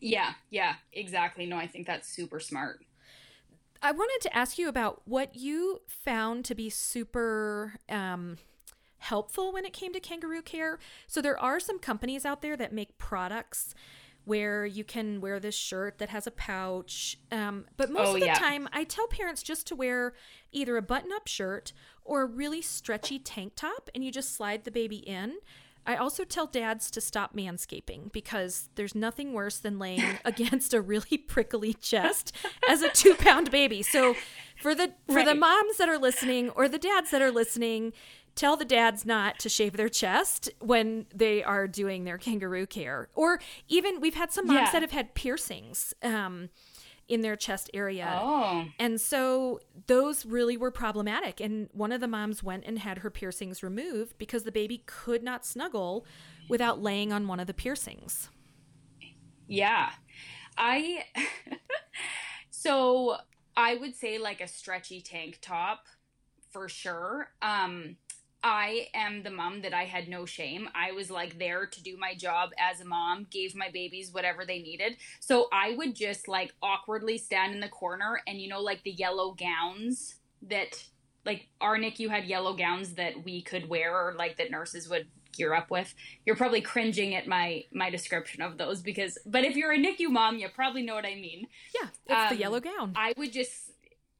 [0.00, 1.44] Yeah, yeah, exactly.
[1.46, 2.84] No, I think that's super smart.
[3.82, 8.38] i wanted to ask you about what you found to be super um,
[8.98, 12.72] helpful when it came to kangaroo care so there are some companies out there that
[12.72, 13.74] make products
[14.24, 17.16] where you can wear this shirt that has a pouch.
[17.32, 18.34] Um, but most Oh, of the yeah.
[18.34, 20.12] time, I tell parents just to wear
[20.52, 21.72] either a button up shirt
[22.04, 25.38] or a really stretchy tank top, and you just slide the baby in.
[25.88, 30.80] I also tell dads to stop manscaping because there's nothing worse than laying against a
[30.80, 32.32] really prickly chest
[32.68, 33.82] as a two pound baby.
[33.82, 34.14] So
[34.60, 37.94] for the for the moms that are listening or the dads that are listening,
[38.34, 43.08] tell the dads not to shave their chest when they are doing their kangaroo care.
[43.14, 44.70] Or even we've had some moms Yeah.
[44.72, 46.50] that have had piercings um,
[47.08, 48.22] in their chest area.
[48.22, 51.40] Oh, And so those really were problematic.
[51.40, 55.22] And one of the moms went and had her piercings removed because the baby could
[55.22, 56.06] not snuggle
[56.48, 58.28] without laying on one of the piercings.
[59.46, 59.90] yeah.
[60.56, 61.04] I
[62.50, 63.16] so
[63.56, 65.86] I would say like a stretchy tank top
[66.50, 67.30] for sure.
[67.42, 67.96] Um
[68.42, 70.68] I am the mom that I had no shame.
[70.74, 74.44] I was like there to do my job as a mom, gave my babies whatever
[74.44, 74.96] they needed.
[75.20, 78.92] So I would just like awkwardly stand in the corner and you know like the
[78.92, 80.84] yellow gowns that
[81.24, 85.08] like our NICU had yellow gowns that we could wear or like that nurses would
[85.32, 85.94] gear up with.
[86.24, 90.10] You're probably cringing at my my description of those because but if you're a NICU
[90.10, 91.46] mom, you probably know what I mean.
[91.74, 92.92] Yeah, it's the Um, yellow gown.
[92.96, 93.67] I would just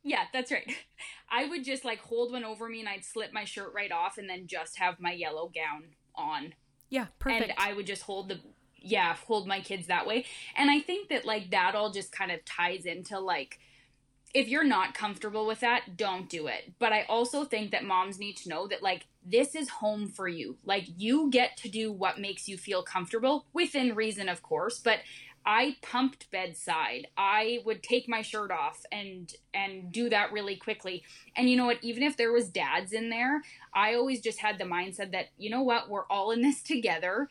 [0.02, 0.70] yeah, that's right.
[1.30, 4.18] I would just like hold one over me and I'd slip my shirt right off
[4.18, 5.84] and then just have my yellow gown
[6.14, 6.54] on.
[6.90, 7.50] yeah, perfect.
[7.50, 8.40] And I would just hold the
[8.80, 10.24] yeah, hold my kids that way.
[10.56, 13.58] And I think that like that all just kind of ties into like
[14.34, 16.74] if you're not comfortable with that, don't do it.
[16.78, 20.28] But I also think that moms need to know that like this is home for
[20.28, 20.56] you.
[20.64, 24.98] Like you get to do what makes you feel comfortable within reason, of course, but
[25.48, 27.06] I pumped bedside.
[27.16, 31.02] I would take my shirt off and and do that really quickly.
[31.34, 33.40] And you know what, even if there was dads in there,
[33.74, 37.30] I always just had the mindset that you know what, we're all in this together.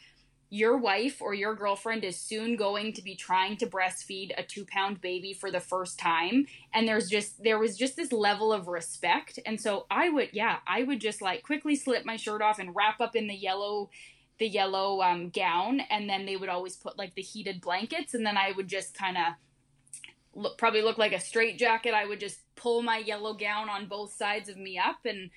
[0.49, 4.65] Your wife or your girlfriend is soon going to be trying to breastfeed a two
[4.65, 6.47] pound baby for the first time.
[6.73, 9.37] And there's just there was just this level of respect.
[9.45, 12.75] And so i would yeah i would just like quickly slip my shirt off and
[12.75, 13.91] wrap up in the yellow
[14.39, 18.25] the yellow um, gown and then they would always put like the heated blankets and
[18.25, 19.23] then i would just kind of
[20.33, 23.87] look probably look like a straight jacket i would just pull my yellow gown on
[23.87, 25.29] both sides of me up and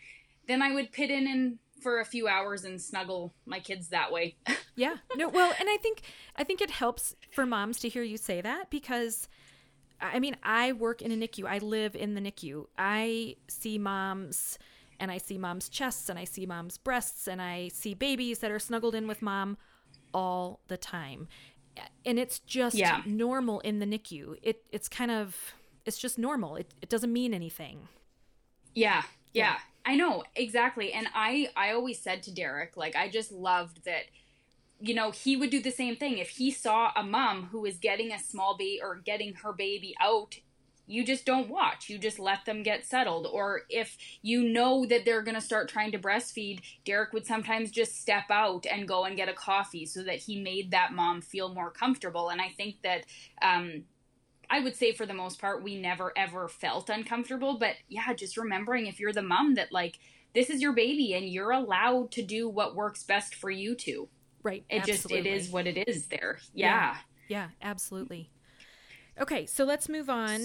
[0.46, 4.12] then i would pit in and for a few hours and snuggle my kids that
[4.12, 4.36] way
[4.80, 4.96] Yeah.
[5.14, 6.00] No, well, and I think
[6.36, 9.28] I think it helps for moms to hear you say that because
[10.00, 11.46] I mean, I work in a NICU.
[11.46, 12.64] I live in the NICU.
[12.78, 14.58] I see moms
[15.00, 18.50] and I see moms' chests and I see moms' breasts and I see babies that
[18.50, 19.56] are snuggled in with mom
[20.14, 21.26] all the time.
[22.04, 23.02] And it's just Yeah.
[23.06, 24.36] normal in the NICU.
[24.42, 25.54] It it's kind of
[25.86, 26.56] it's just normal.
[26.56, 27.88] It it doesn't mean anything.
[28.74, 30.92] Yeah, yeah, I know exactly.
[30.92, 34.04] And I, I always said to Derek, like, I just loved that.
[34.82, 37.76] You know, he would do the same thing if he saw a mom who was
[37.78, 40.36] getting a small baby or getting her baby out.
[40.90, 41.88] You just don't watch.
[41.88, 43.26] You just let them get settled.
[43.30, 47.70] Or if you know that they're going to start trying to breastfeed, Derek would sometimes
[47.70, 51.20] just step out and go and get a coffee so that he made that mom
[51.22, 52.28] feel more comfortable.
[52.28, 53.06] And I think that
[53.40, 53.84] um,
[54.50, 57.58] I would say for the most part, we never ever felt uncomfortable.
[57.58, 59.98] But yeah, just remembering if you're the mom that like
[60.34, 64.08] this is your baby and you're allowed to do what works best for you two.
[64.42, 64.64] Right.
[64.68, 65.30] It just it absolutely.
[65.30, 66.38] is what it is there.
[66.52, 66.66] Yeah.
[66.66, 66.96] Yeah.
[67.30, 68.32] Yeah, absolutely.
[69.20, 70.40] Okay, so let's move on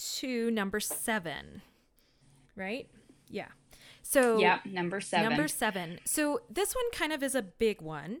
[0.00, 1.62] to number seven.
[2.56, 2.88] Right?
[3.28, 3.48] Yeah.
[4.02, 4.60] So Yeah.
[4.64, 5.28] Number seven.
[5.28, 6.00] Number seven.
[6.04, 8.20] So this one kind of is a big one.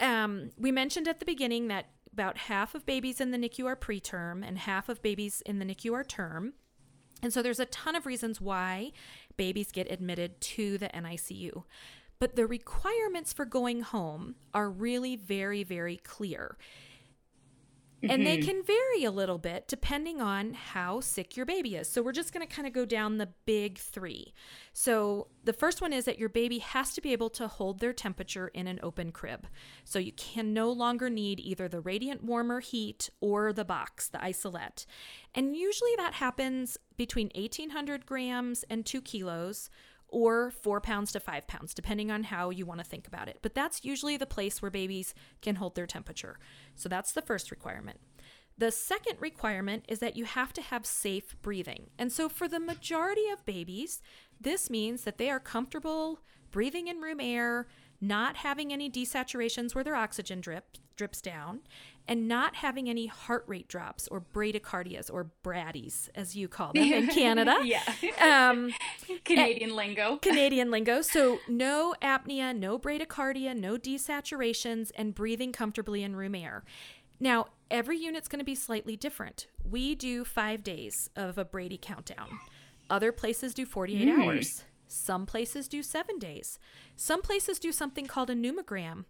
[0.00, 3.76] Um, we mentioned at the beginning that about half of babies in the NICU are
[3.76, 6.54] preterm and half of babies in the NICU are term.
[7.22, 8.92] And so there's a ton of reasons why
[9.36, 11.64] babies get admitted to the NICU.
[12.18, 16.56] But the requirements for going home are really very, very clear.
[18.08, 18.48] And they mm-hmm.
[18.48, 21.88] can vary a little bit depending on how sick your baby is.
[21.88, 24.32] So we're just going to kind of go down the big three.
[24.72, 27.92] So the first one is that your baby has to be able to hold their
[27.92, 29.46] temperature in an open crib.
[29.84, 34.22] So you can no longer need either the radiant warmer heat or the box, the
[34.22, 34.86] isolette.
[35.34, 39.70] And usually that happens between 1800 grams and two kilos
[40.10, 43.38] or four pounds to five pounds, depending on how you want to think about it.
[43.42, 46.38] But that's usually the place where babies can hold their temperature.
[46.74, 48.00] So that's the first requirement.
[48.58, 51.90] The second requirement is that you have to have safe breathing.
[51.98, 54.02] And so for the majority of babies,
[54.38, 56.20] this means that they are comfortable
[56.50, 57.68] breathing in room air,
[58.00, 61.60] not having any desaturations where their oxygen drip, drips down,
[62.10, 66.82] and not having any heart rate drops or bradycardias or braddies, as you call them
[66.82, 67.56] in Canada.
[67.62, 67.80] yeah.
[68.20, 68.72] Um,
[69.24, 70.16] Canadian lingo.
[70.22, 71.02] Canadian lingo.
[71.02, 76.64] So no apnea, no bradycardia, no desaturations, and breathing comfortably in room air.
[77.20, 79.46] Now, every unit's going to be slightly different.
[79.62, 82.40] We do five days of a Brady countdown.
[82.90, 84.64] Other places do 48 hours.
[84.88, 86.58] Some places do seven days.
[86.96, 89.04] Some places do something called a pneumogram,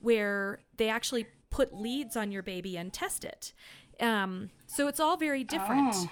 [0.00, 3.52] where they actually put leads on your baby and test it.
[4.00, 5.94] Um, so it's all very different.
[5.94, 6.08] Oh.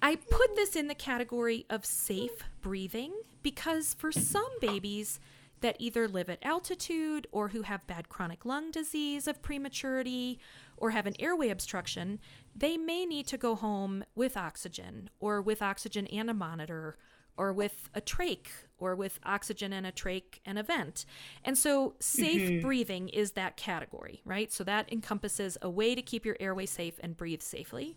[0.00, 5.18] I put this in the category of safe breathing because for some babies
[5.62, 10.38] that either live at altitude or who have bad chronic lung disease of prematurity
[10.76, 12.20] or have an airway obstruction,
[12.54, 16.96] they may need to go home with oxygen or with oxygen and a monitor
[17.36, 18.46] or with a trach
[18.78, 21.04] or with oxygen and a trach and a vent.
[21.44, 24.52] And so safe breathing is that category, right?
[24.52, 27.96] So that encompasses a way to keep your airway safe and breathe safely.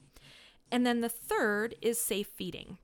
[0.71, 2.77] And then the third is safe feeding.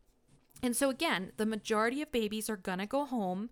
[0.64, 3.50] And so, again, the majority of babies are going to go home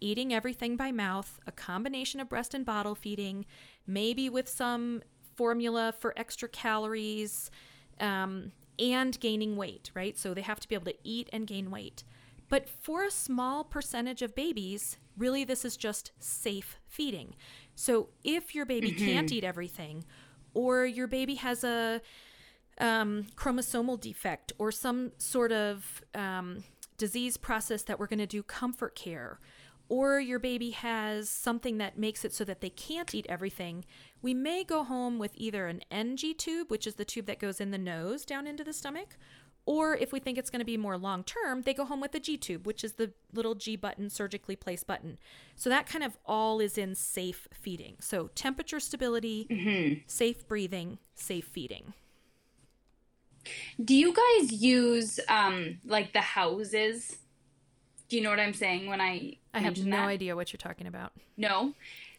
[0.00, 3.46] eating everything by mouth, a combination of breast and bottle feeding,
[3.86, 5.02] maybe with some
[5.34, 7.50] formula for extra calories,
[8.00, 10.18] um, and gaining weight, right?
[10.18, 12.04] So they have to be able to eat and gain weight.
[12.48, 17.34] But for a small percentage of babies, really this is just safe feeding.
[17.74, 20.04] So if your baby can't eat everything,
[20.52, 22.00] or your baby has a
[22.78, 26.64] um, chromosomal defect or some sort of um,
[26.96, 29.40] disease process that we're going to do comfort care,
[29.88, 33.84] or your baby has something that makes it so that they can't eat everything,
[34.22, 37.60] we may go home with either an NG tube, which is the tube that goes
[37.60, 39.16] in the nose down into the stomach,
[39.66, 42.14] or if we think it's going to be more long term, they go home with
[42.14, 45.18] a G tube, which is the little G button, surgically placed button.
[45.56, 47.96] So that kind of all is in safe feeding.
[48.00, 51.94] So temperature stability, safe breathing, safe feeding.
[53.82, 57.18] Do you guys use um like the houses?
[58.08, 60.08] Do you know what I'm saying when I I have no that?
[60.08, 61.12] idea what you're talking about.
[61.36, 61.74] No.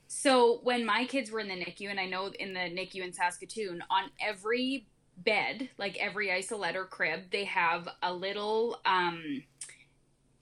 [0.08, 3.12] So when my kids were in the NICU, and I know in the NICU in
[3.12, 4.86] Saskatoon, on every
[5.18, 9.44] bed, like every isolette or crib, they have a little um,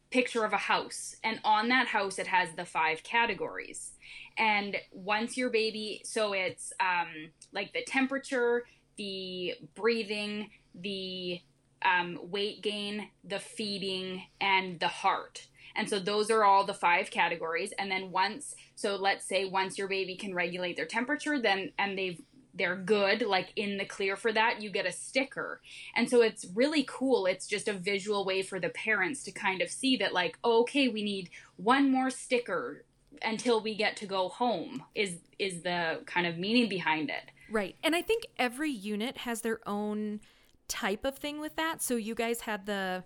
[0.10, 3.92] picture of a house, and on that house it has the five categories.
[4.38, 8.66] And once your baby, so it's um, like the temperature,
[8.98, 11.42] the breathing, the
[11.84, 15.48] um, weight gain, the feeding, and the heart.
[15.76, 17.74] And so those are all the five categories.
[17.80, 21.98] And then once, so let's say once your baby can regulate their temperature, then and
[21.98, 22.22] they've
[22.54, 25.62] they're good, like in the clear for that, you get a sticker.
[25.96, 27.26] And so it's really cool.
[27.26, 30.62] It's just a visual way for the parents to kind of see that, like, oh,
[30.62, 32.86] okay, we need one more sticker
[33.22, 34.84] until we get to go home.
[34.96, 37.32] Is is the kind of meaning behind it?
[37.50, 37.76] Right.
[37.84, 40.22] And I think every unit has their own
[40.68, 41.82] type of thing with that.
[41.82, 43.04] So you guys had the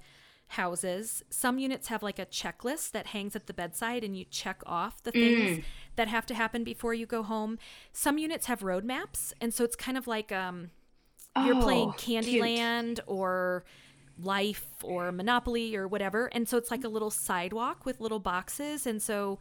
[0.48, 1.24] houses.
[1.30, 5.04] Some units have like a checklist that hangs at the bedside and you check off
[5.04, 5.64] the things mm.
[5.98, 7.60] That have to happen before you go home.
[7.92, 9.34] Some units have roadmaps.
[9.42, 10.72] And so it's kind of like um
[11.46, 12.26] you're playing Oh, cute.
[12.26, 13.64] Candyland or
[14.20, 16.28] Life or Monopoly or whatever.
[16.28, 18.88] And so it's like a little sidewalk with little boxes.
[18.88, 19.38] And so,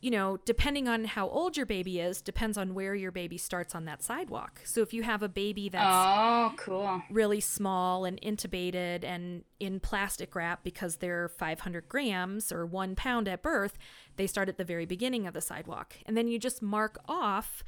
[0.00, 3.74] you know, depending on how old your baby is, depends on where your baby starts
[3.74, 4.60] on that sidewalk.
[4.64, 7.02] So if you have a baby that's Oh, cool.
[7.10, 13.26] really small and intubated and in plastic wrap because they're 500 grams or one pound
[13.26, 13.76] at birth,
[14.16, 15.94] they start at the very beginning of the sidewalk.
[16.06, 17.64] And then you just mark off,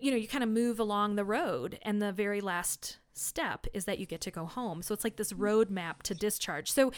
[0.00, 1.78] you know, you kind of move along the road.
[1.82, 4.82] And the very last step is that you get to go home.
[4.82, 6.72] So it's like this road map to discharge.
[6.72, 6.90] So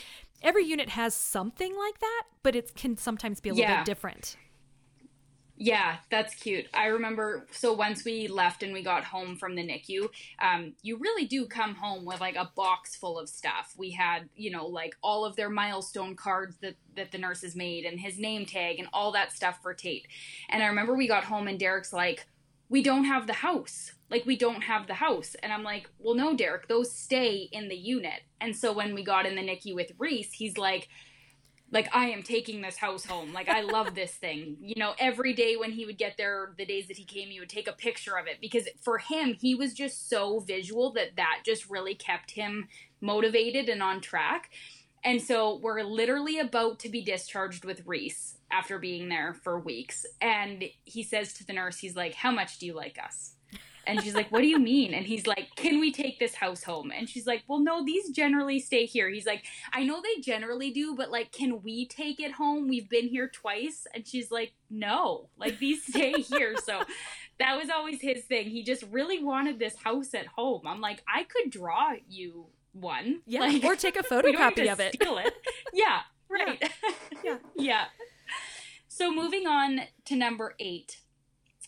[0.42, 3.78] every unit has something like that, but it can sometimes be a little Yeah.
[3.80, 4.36] bit different.
[5.56, 6.66] Yeah, that's cute.
[6.74, 7.46] I remember.
[7.52, 10.08] So once we left and we got home from the NICU,
[10.40, 13.72] um, you really do come home with like a box full of stuff.
[13.78, 17.84] We had, you know, like all of their milestone cards that that the nurses made,
[17.84, 20.08] and his name tag, and all that stuff for Tate.
[20.48, 22.26] And I remember we got home and Derek's like,
[22.68, 23.92] "We don't have the house.
[24.10, 26.66] Like we don't have the house." And I'm like, "Well, no, Derek.
[26.66, 30.32] Those stay in the unit." And so when we got in the NICU with Reese,
[30.32, 30.88] he's like
[31.74, 33.32] like I am taking this house home.
[33.32, 34.56] Like I love this thing.
[34.60, 37.40] You know, every day when he would get there, the days that he came, he
[37.40, 41.16] would take a picture of it because for him, he was just so visual that
[41.16, 42.68] that just really kept him
[43.00, 44.50] motivated and on track.
[45.02, 50.06] And so we're literally about to be discharged with Reese after being there for weeks.
[50.20, 53.34] And he says to the nurse, he's like, "How much do you like us?"
[53.86, 54.94] And she's like, What do you mean?
[54.94, 56.92] And he's like, Can we take this house home?
[56.94, 59.08] And she's like, Well, no, these generally stay here.
[59.10, 62.68] He's like, I know they generally do, but like, can we take it home?
[62.68, 63.86] We've been here twice.
[63.94, 66.54] And she's like, No, like these stay here.
[66.62, 66.82] So
[67.38, 68.50] that was always his thing.
[68.50, 70.62] He just really wanted this house at home.
[70.66, 73.20] I'm like, I could draw you one.
[73.26, 73.40] Yeah.
[73.40, 74.94] Like, or take a photocopy of it.
[74.94, 75.34] Steal it.
[75.72, 76.00] Yeah.
[76.26, 76.72] Right.
[77.22, 77.36] Yeah.
[77.54, 77.84] yeah.
[78.88, 80.96] So moving on to number eight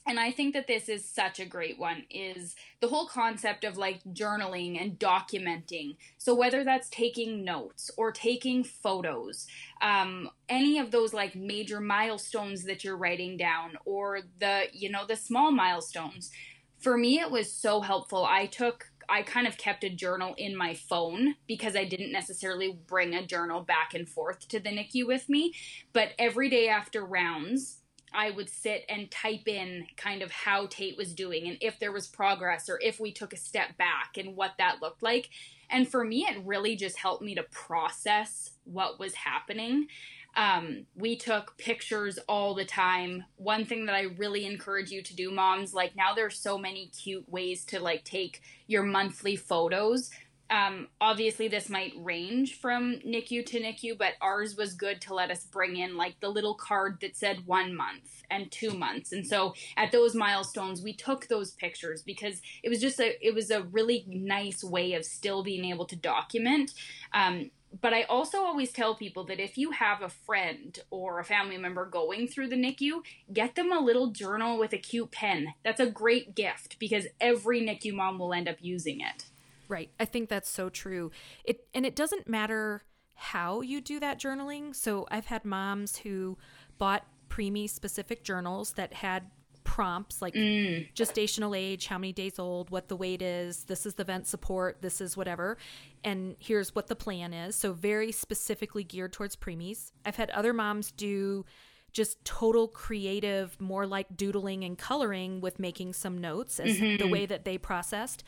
[0.06, 3.76] and I think that this is such a great one is the whole concept of
[3.76, 5.96] like journaling and documenting.
[6.16, 9.46] So whether that's taking notes or taking photos,
[9.82, 15.04] um, any of those like major milestones that you're writing down or the you know
[15.06, 16.30] the small milestones.
[16.78, 18.24] For me, it was so helpful.
[18.24, 22.78] I took I kind of kept a journal in my phone because I didn't necessarily
[22.86, 25.54] bring a journal back and forth to the NICU with me.
[25.92, 27.78] But every day after rounds,
[28.12, 31.92] I would sit and type in kind of how Tate was doing and if there
[31.92, 35.30] was progress or if we took a step back and what that looked like.
[35.68, 39.88] And for me, it really just helped me to process what was happening.
[40.36, 43.24] Um, we took pictures all the time.
[43.36, 46.88] One thing that I really encourage you to do, moms, like now there's so many
[46.88, 50.10] cute ways to like take your monthly photos
[50.50, 55.30] um, obviously this might range from NICU to NICU, but ours was good to let
[55.30, 59.12] us bring in like the little card that said one month and two months.
[59.12, 63.34] And so at those milestones, we took those pictures because it was just a it
[63.34, 66.74] was a really nice way of still being able to document.
[67.12, 71.24] Um, but I also always tell people that if you have a friend or a
[71.24, 73.00] family member going through the NICU,
[73.32, 75.54] get them a little journal with a cute pen.
[75.64, 79.26] That's a great gift because every NICU mom will end up using it.
[79.68, 79.90] Right.
[79.98, 81.10] I think that's so true.
[81.44, 82.82] It and it doesn't matter
[83.14, 84.74] how you do that journaling.
[84.74, 86.36] So I've had moms who
[86.78, 89.30] bought preemie specific journals that had
[89.64, 90.86] prompts like mm.
[90.94, 94.80] gestational age, how many days old, what the weight is, this is the vent support,
[94.80, 95.58] this is whatever,
[96.04, 97.56] and here's what the plan is.
[97.56, 99.90] So very specifically geared towards preemies.
[100.04, 101.44] I've had other moms do
[101.92, 107.02] just total creative, more like doodling and coloring with making some notes as mm-hmm.
[107.02, 108.22] the way that they processed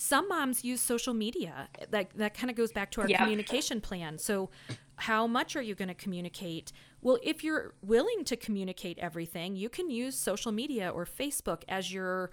[0.00, 1.68] some moms use social media.
[1.90, 3.18] That that kind of goes back to our yeah.
[3.18, 4.16] communication plan.
[4.16, 4.48] So
[4.96, 6.72] how much are you going to communicate?
[7.02, 11.92] Well, if you're willing to communicate everything, you can use social media or Facebook as
[11.92, 12.30] your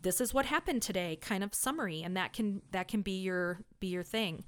[0.00, 3.58] this is what happened today kind of summary and that can that can be your
[3.80, 4.42] be your thing.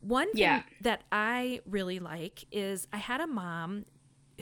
[0.00, 0.62] One thing yeah.
[0.80, 3.84] that I really like is I had a mom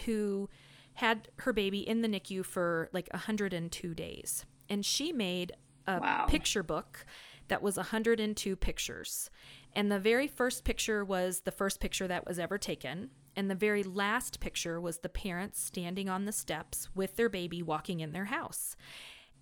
[0.06, 0.48] who
[0.94, 5.52] had her baby in the NICU for like 102 days and she made
[5.86, 6.26] a wow.
[6.26, 7.04] picture book
[7.52, 9.28] that was 102 pictures.
[9.74, 13.10] And the very first picture was the first picture that was ever taken.
[13.36, 17.62] And the very last picture was the parents standing on the steps with their baby
[17.62, 18.74] walking in their house.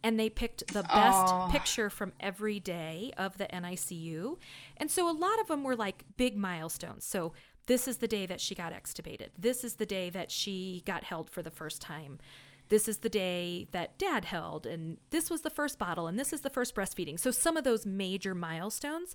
[0.03, 1.53] And they picked the best Aww.
[1.53, 4.39] picture from every day of the NICU.
[4.77, 7.05] And so a lot of them were like big milestones.
[7.05, 7.33] So
[7.67, 9.29] this is the day that she got extubated.
[9.39, 12.19] This is the day that she got held for the first time
[12.71, 16.33] this is the day that dad held, and this was the first bottle, and this
[16.33, 17.19] is the first breastfeeding.
[17.19, 19.15] So some of those major milestones.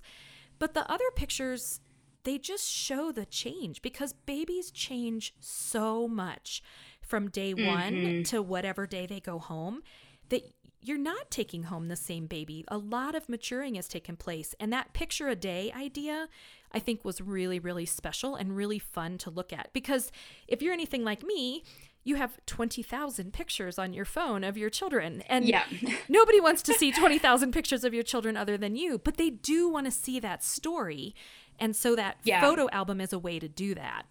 [0.58, 1.80] But the other pictures,
[2.24, 6.62] they just show the change because babies change so much
[7.00, 7.66] from day mm-hmm.
[7.66, 9.82] one to whatever day they go home
[10.28, 10.42] that
[10.82, 12.64] you're not taking home the same baby.
[12.68, 14.54] A lot of maturing has taken place.
[14.60, 16.28] And that picture a day idea,
[16.72, 19.72] I think, was really, really special and really fun to look at.
[19.72, 20.12] Because
[20.46, 21.64] if you're anything like me,
[22.06, 25.22] you have 20,000 pictures on your phone of your children.
[25.28, 25.64] And yeah.
[26.08, 29.68] nobody wants to see 20,000 pictures of your children other than you, but they do
[29.68, 31.16] want to see that story.
[31.58, 32.40] And so that yeah.
[32.40, 34.04] photo album is a way to do that.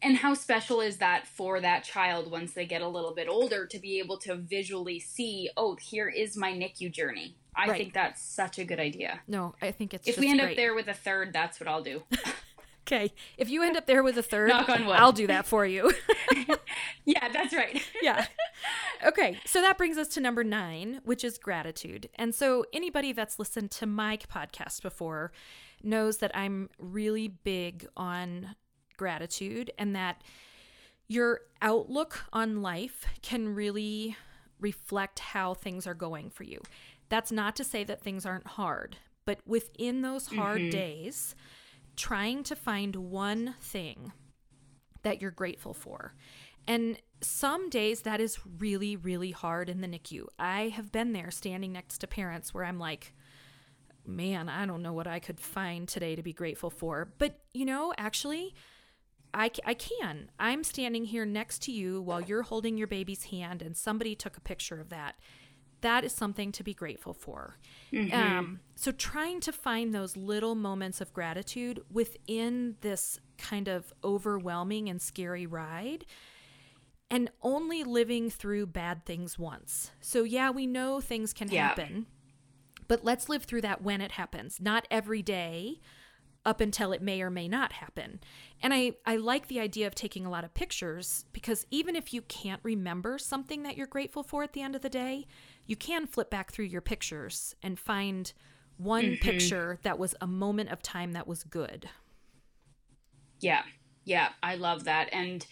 [0.00, 3.66] And how special is that for that child once they get a little bit older
[3.66, 7.36] to be able to visually see, oh, here is my NICU journey.
[7.56, 7.78] I right.
[7.78, 9.20] think that's such a good idea.
[9.26, 10.52] No, I think it's if we end great.
[10.52, 12.02] up there with a third, that's what I'll do.
[12.86, 13.12] Okay.
[13.38, 14.96] If you end up there with a third, Knock on wood.
[14.96, 15.92] I'll do that for you.
[17.04, 17.80] yeah, that's right.
[18.02, 18.26] yeah.
[19.04, 19.38] Okay.
[19.46, 22.08] So that brings us to number nine, which is gratitude.
[22.16, 25.32] And so anybody that's listened to my podcast before
[25.82, 28.56] knows that I'm really big on
[28.96, 30.22] gratitude and that
[31.08, 34.16] your outlook on life can really
[34.60, 36.60] reflect how things are going for you.
[37.08, 40.70] That's not to say that things aren't hard, but within those hard mm-hmm.
[40.70, 41.34] days,
[41.96, 44.12] trying to find one thing
[45.02, 46.14] that you're grateful for.
[46.66, 50.26] And some days that is really, really hard in the NICU.
[50.38, 53.12] I have been there standing next to parents where I'm like,
[54.06, 57.12] man, I don't know what I could find today to be grateful for.
[57.18, 58.54] But, you know, actually,
[59.34, 60.30] I, I can.
[60.38, 64.36] I'm standing here next to you while you're holding your baby's hand, and somebody took
[64.36, 65.16] a picture of that.
[65.82, 67.58] That is something to be grateful for.
[67.92, 68.14] Mm-hmm.
[68.14, 74.88] Um, so, trying to find those little moments of gratitude within this kind of overwhelming
[74.88, 76.06] and scary ride,
[77.10, 79.90] and only living through bad things once.
[80.00, 81.68] So, yeah, we know things can yeah.
[81.68, 82.06] happen,
[82.88, 85.80] but let's live through that when it happens, not every day
[86.44, 88.20] up until it may or may not happen.
[88.62, 92.12] And I, I like the idea of taking a lot of pictures because even if
[92.12, 95.26] you can't remember something that you're grateful for at the end of the day,
[95.66, 98.32] you can flip back through your pictures and find
[98.76, 99.22] one mm-hmm.
[99.22, 101.88] picture that was a moment of time that was good.
[103.40, 103.62] Yeah.
[104.04, 104.30] Yeah.
[104.42, 105.08] I love that.
[105.12, 105.46] And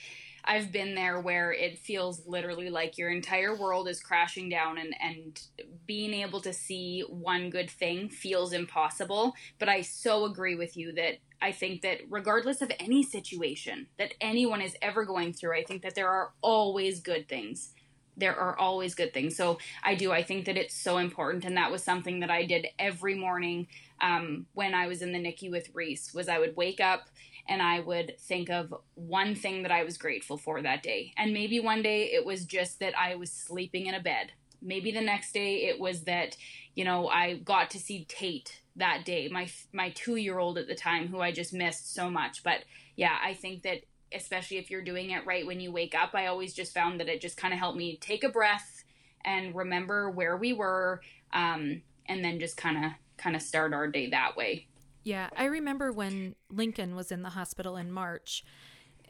[0.44, 4.94] I've been there where it feels literally like your entire world is crashing down and
[5.00, 5.40] and
[5.86, 10.92] being able to see one good thing feels impossible, but I so agree with you
[10.94, 15.64] that I think that regardless of any situation that anyone is ever going through, I
[15.64, 17.72] think that there are always good things.
[18.20, 19.36] There are always good things.
[19.36, 20.12] So I do.
[20.12, 23.66] I think that it's so important, and that was something that I did every morning
[24.00, 26.14] um, when I was in the NICU with Reese.
[26.14, 27.08] Was I would wake up
[27.48, 31.12] and I would think of one thing that I was grateful for that day.
[31.16, 34.32] And maybe one day it was just that I was sleeping in a bed.
[34.62, 36.36] Maybe the next day it was that,
[36.74, 41.08] you know, I got to see Tate that day, my my 2-year-old at the time
[41.08, 42.42] who I just missed so much.
[42.44, 42.64] But
[42.94, 43.80] yeah, I think that
[44.12, 47.08] especially if you're doing it right when you wake up, I always just found that
[47.08, 48.84] it just kind of helped me take a breath
[49.24, 51.00] and remember where we were
[51.32, 54.66] um, and then just kind of kind of start our day that way.
[55.02, 58.44] Yeah, I remember when Lincoln was in the hospital in March.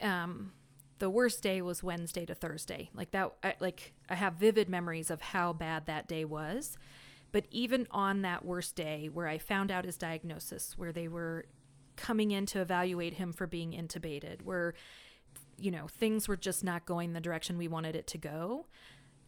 [0.01, 0.51] Um,
[0.99, 2.89] the worst day was Wednesday to Thursday.
[2.93, 6.77] Like that, I, like I have vivid memories of how bad that day was.
[7.31, 11.45] But even on that worst day, where I found out his diagnosis, where they were
[12.01, 14.73] coming in to evaluate him for being intubated, where
[15.57, 18.65] you know things were just not going the direction we wanted it to go.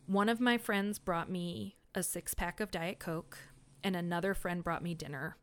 [0.07, 3.37] One of my friends brought me a six pack of Diet Coke,
[3.83, 5.37] and another friend brought me dinner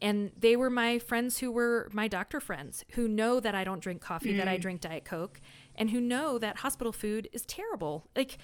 [0.00, 3.80] and they were my friends who were my doctor friends who know that I don't
[3.80, 4.36] drink coffee, mm.
[4.38, 4.60] that I mm.
[4.60, 5.40] drink Diet Coke,
[5.74, 8.06] and who know that hospital food is terrible.
[8.14, 8.38] Like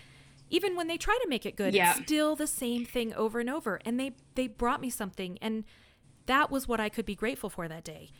[0.49, 1.93] even when they try to make it good, yeah.
[1.93, 3.81] it's still the same thing over and over.
[3.85, 5.65] And they they brought me something, and
[6.27, 8.11] that was what I could be grateful for that day.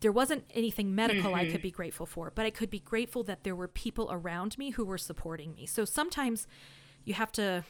[0.00, 1.34] There wasn't anything medical mm-hmm.
[1.34, 1.62] I could mm-hmm.
[1.62, 4.84] be grateful for, but I could be grateful that there were people around me who
[4.84, 5.66] were supporting me.
[5.66, 6.46] So sometimes
[7.04, 7.64] you have to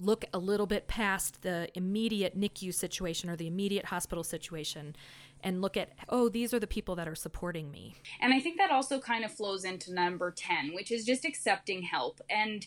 [0.00, 4.96] look a little bit past the immediate NICU situation or the immediate hospital situation
[5.42, 7.94] and look at, oh, these are the people that are supporting me.
[8.20, 11.82] And I think that also kind of flows into number 10, which is just accepting
[11.82, 12.20] help.
[12.28, 12.66] And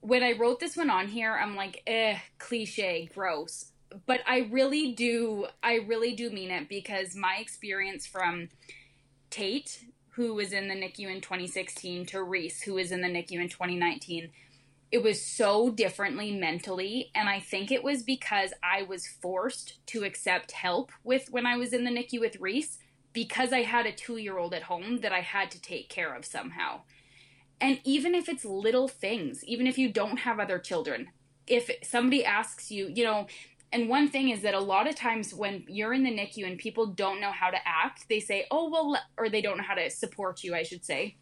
[0.00, 3.72] when I wrote this one on here, I'm like, eh, cliche, gross.
[4.06, 8.48] But I really do, I really do mean it because my experience from
[9.30, 13.40] Tate, who was in the NICU in 2016, to Reese, who was in the NICU
[13.40, 14.30] in 2019,
[14.90, 17.10] it was so differently mentally.
[17.14, 21.56] And i think it was because i was forced to accept help with when i
[21.56, 22.78] was in the nicu with reese
[23.12, 26.14] because i had a two year old at home that i had to take care
[26.14, 26.80] of somehow.
[27.60, 31.08] And even if it's little things even if you don't have other children
[31.46, 33.26] if somebody asks you you know
[33.72, 36.58] and one thing is that a lot of times when you're in the nicu and
[36.58, 39.74] people don't know how to act they say oh well or they don't know how
[39.74, 41.16] to support you i should say.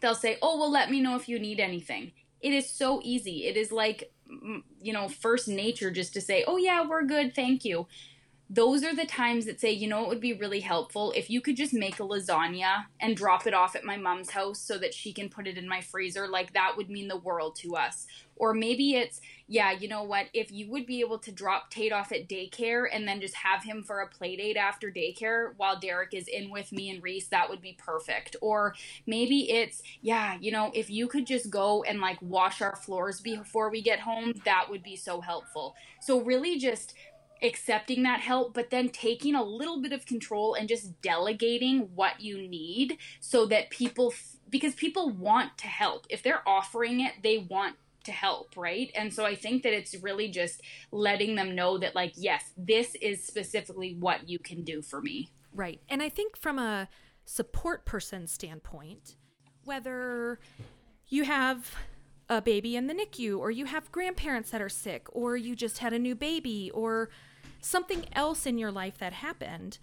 [0.00, 2.12] They'll say oh well let me know if you need anything.
[2.40, 3.46] It is so easy.
[3.46, 7.34] It is like, mm, you know, first nature just to say, oh, yeah, we're good,
[7.34, 7.86] thank you
[8.48, 11.40] those are the times that say, you know, it would be really helpful if you
[11.40, 14.94] could just make a lasagna and drop it off at my mom's house so that
[14.94, 16.28] she can put it in my freezer.
[16.28, 18.06] Like that would mean the world to us.
[18.38, 20.26] Or maybe it's, yeah, you know what?
[20.34, 23.62] If you would be able to drop Tate off at daycare and then just have
[23.64, 27.28] him for a play date after daycare while Derek is in with me and Reese,
[27.28, 28.36] that would be perfect.
[28.42, 28.74] Or
[29.06, 33.22] maybe it's, yeah, you know, if you could just go and like wash our floors
[33.22, 35.74] before we get home, that would be so helpful.
[36.02, 36.94] So really just
[37.42, 42.20] accepting that help, but then taking a little bit of control and just delegating what
[42.20, 46.06] you need so that people, f- because people want to help.
[46.08, 48.90] If they're offering it, they want to help, right?
[48.94, 50.62] And so I think that it's really just
[50.92, 55.30] letting them know that, like, yes, this is specifically what you can do for me.
[55.52, 55.80] Right.
[55.88, 56.88] And I think from a
[57.24, 59.16] support person standpoint,
[59.64, 60.38] whether
[61.08, 61.74] you have
[62.28, 65.78] a baby in the NICU, or you have grandparents that are sick, or you just
[65.78, 67.08] had a new baby, or
[67.60, 69.78] something else in your life that happened,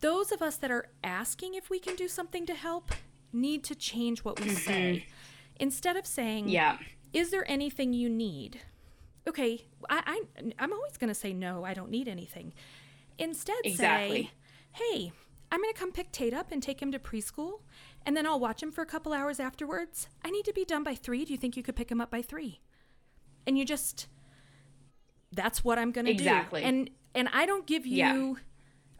[0.00, 2.92] those of us that are asking if we can do something to help
[3.32, 4.56] need to change what we mm-hmm.
[4.56, 5.06] say.
[5.58, 6.78] Instead of saying, Yeah.
[7.12, 8.60] is there anything you need?
[9.28, 10.02] Okay, I,
[10.38, 11.64] I I'm always going to say no.
[11.64, 12.54] I don't need anything.
[13.18, 14.22] Instead, Exactly.
[14.22, 14.30] say,
[14.72, 15.12] hey,
[15.52, 17.60] I'm going to come pick Tate up and take him to preschool,
[18.06, 20.08] and then I'll watch him for a couple hours afterwards.
[20.24, 21.24] I need to be done by three.
[21.24, 22.60] Do you think you could pick him up by three?
[23.46, 24.06] And you just
[25.32, 26.60] that's what I'm going to Exactly.
[26.60, 26.66] do.
[26.66, 28.32] And and I don't give you Yeah.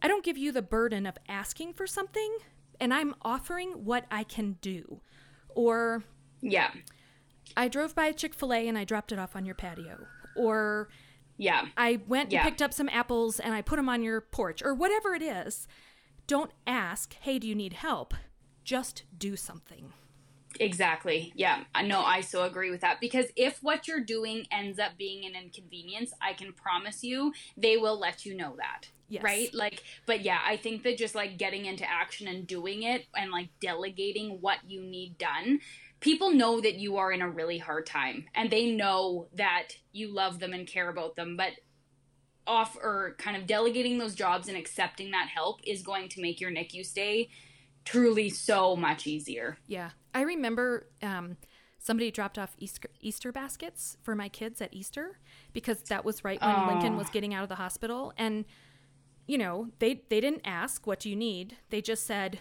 [0.02, 2.38] I don't give you the burden of asking for something,
[2.80, 5.00] and I'm offering what I can do.
[5.50, 6.02] Or
[6.40, 6.72] Yeah.
[7.56, 10.06] I drove by Chick fil A and I dropped it off on your patio.
[10.36, 10.88] Or
[11.36, 11.66] Yeah.
[11.76, 12.40] I went Yeah.
[12.40, 15.22] and picked up some apples and I put them on your porch, or whatever it
[15.22, 15.66] is.
[16.30, 18.14] Don't ask, hey, do you need help?
[18.62, 19.92] Just do something.
[20.60, 21.32] Exactly.
[21.34, 21.64] Yeah.
[21.74, 25.24] I know I so agree with that because if what you're doing ends up being
[25.24, 28.90] an inconvenience, I can promise you they will let you know that.
[29.08, 29.24] Yes.
[29.24, 29.52] Right?
[29.52, 33.32] Like but yeah, I think that just like getting into action and doing it and
[33.32, 35.58] like delegating what you need done,
[35.98, 40.14] people know that you are in a really hard time and they know that you
[40.14, 41.54] love them and care about them, but
[42.46, 46.40] off or kind of delegating those jobs and accepting that help is going to make
[46.40, 47.28] your NICU stay
[47.84, 49.56] truly so much easier.
[49.66, 49.90] Yeah.
[50.14, 51.36] I remember um,
[51.78, 55.18] somebody dropped off Easter, Easter baskets for my kids at Easter
[55.52, 56.98] because that was right when Lincoln Oh.
[56.98, 58.12] was getting out of the hospital.
[58.16, 58.44] And,
[59.26, 61.56] you know, they, they didn't ask, what do you need?
[61.70, 62.40] They just said,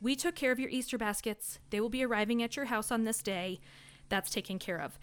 [0.00, 1.58] we took care of your Easter baskets.
[1.68, 3.60] They will be arriving at your house on this day.
[4.08, 4.98] That's taken care of.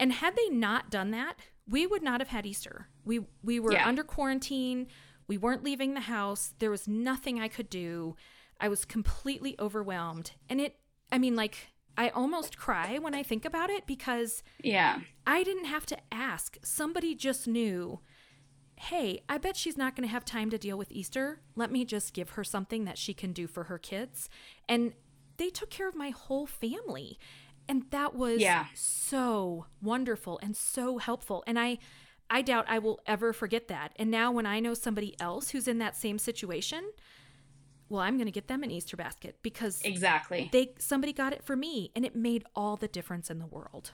[0.00, 1.36] And had they not done that,
[1.68, 2.88] we would not have had Easter.
[3.04, 3.86] We we were Yeah.
[3.86, 4.86] under quarantine.
[5.26, 6.54] We weren't leaving the house.
[6.58, 8.16] There was nothing I could do.
[8.60, 10.32] I was completely overwhelmed.
[10.48, 10.78] And it
[11.10, 15.00] I mean like I almost cry when I think about it because Yeah.
[15.26, 16.56] I didn't have to ask.
[16.64, 18.00] Somebody just knew,
[18.76, 21.40] hey, I bet she's not going to have time to deal with Easter.
[21.54, 24.30] Let me just give her something that she can do for her kids.
[24.68, 24.94] And
[25.36, 27.18] they took care of my whole family.
[27.68, 28.66] And that was Yeah.
[28.74, 31.44] so wonderful and so helpful.
[31.46, 31.78] And I
[32.32, 33.92] I doubt I will ever forget that.
[33.96, 36.90] And now when I know somebody else who's in that same situation,
[37.90, 40.48] well, I'm going to get them an Easter basket because Exactly.
[40.50, 43.90] they somebody got it for me and it made all the difference in the world.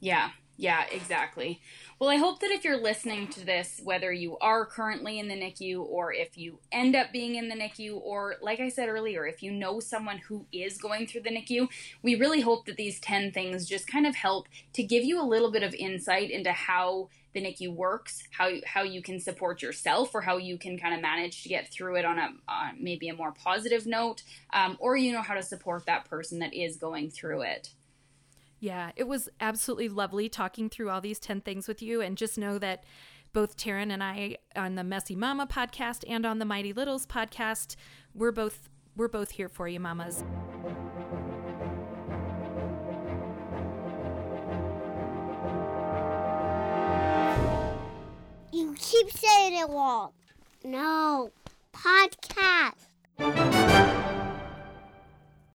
[0.00, 0.30] Yeah,
[0.60, 1.60] yeah, exactly.
[2.00, 5.36] Well, I hope that if you're listening to this, whether you are currently in the
[5.36, 9.24] NICU or if you end up being in the NICU, or like I said earlier,
[9.24, 11.68] if you know someone who is going through the NICU,
[12.02, 15.22] we really hope that these 10 things just kind of help to give you a
[15.22, 20.12] little bit of insight into how the NICU works, how how you can support yourself,
[20.12, 23.08] or how you can kind of manage to get through it on a on maybe
[23.08, 26.76] a more positive note, um, or you know how to support that person that is
[26.76, 27.70] going through it.
[28.60, 32.00] Yeah, it was absolutely lovely talking through all these 10 things with you.
[32.00, 32.84] And just know that
[33.32, 37.76] both Taryn and I on the Messy Mama podcast and on the Mighty Littles podcast,
[38.14, 40.24] we're both we're both here for you, mamas.
[48.52, 50.10] You keep saying it wrong.
[50.64, 51.30] No.
[51.72, 52.74] Podcast.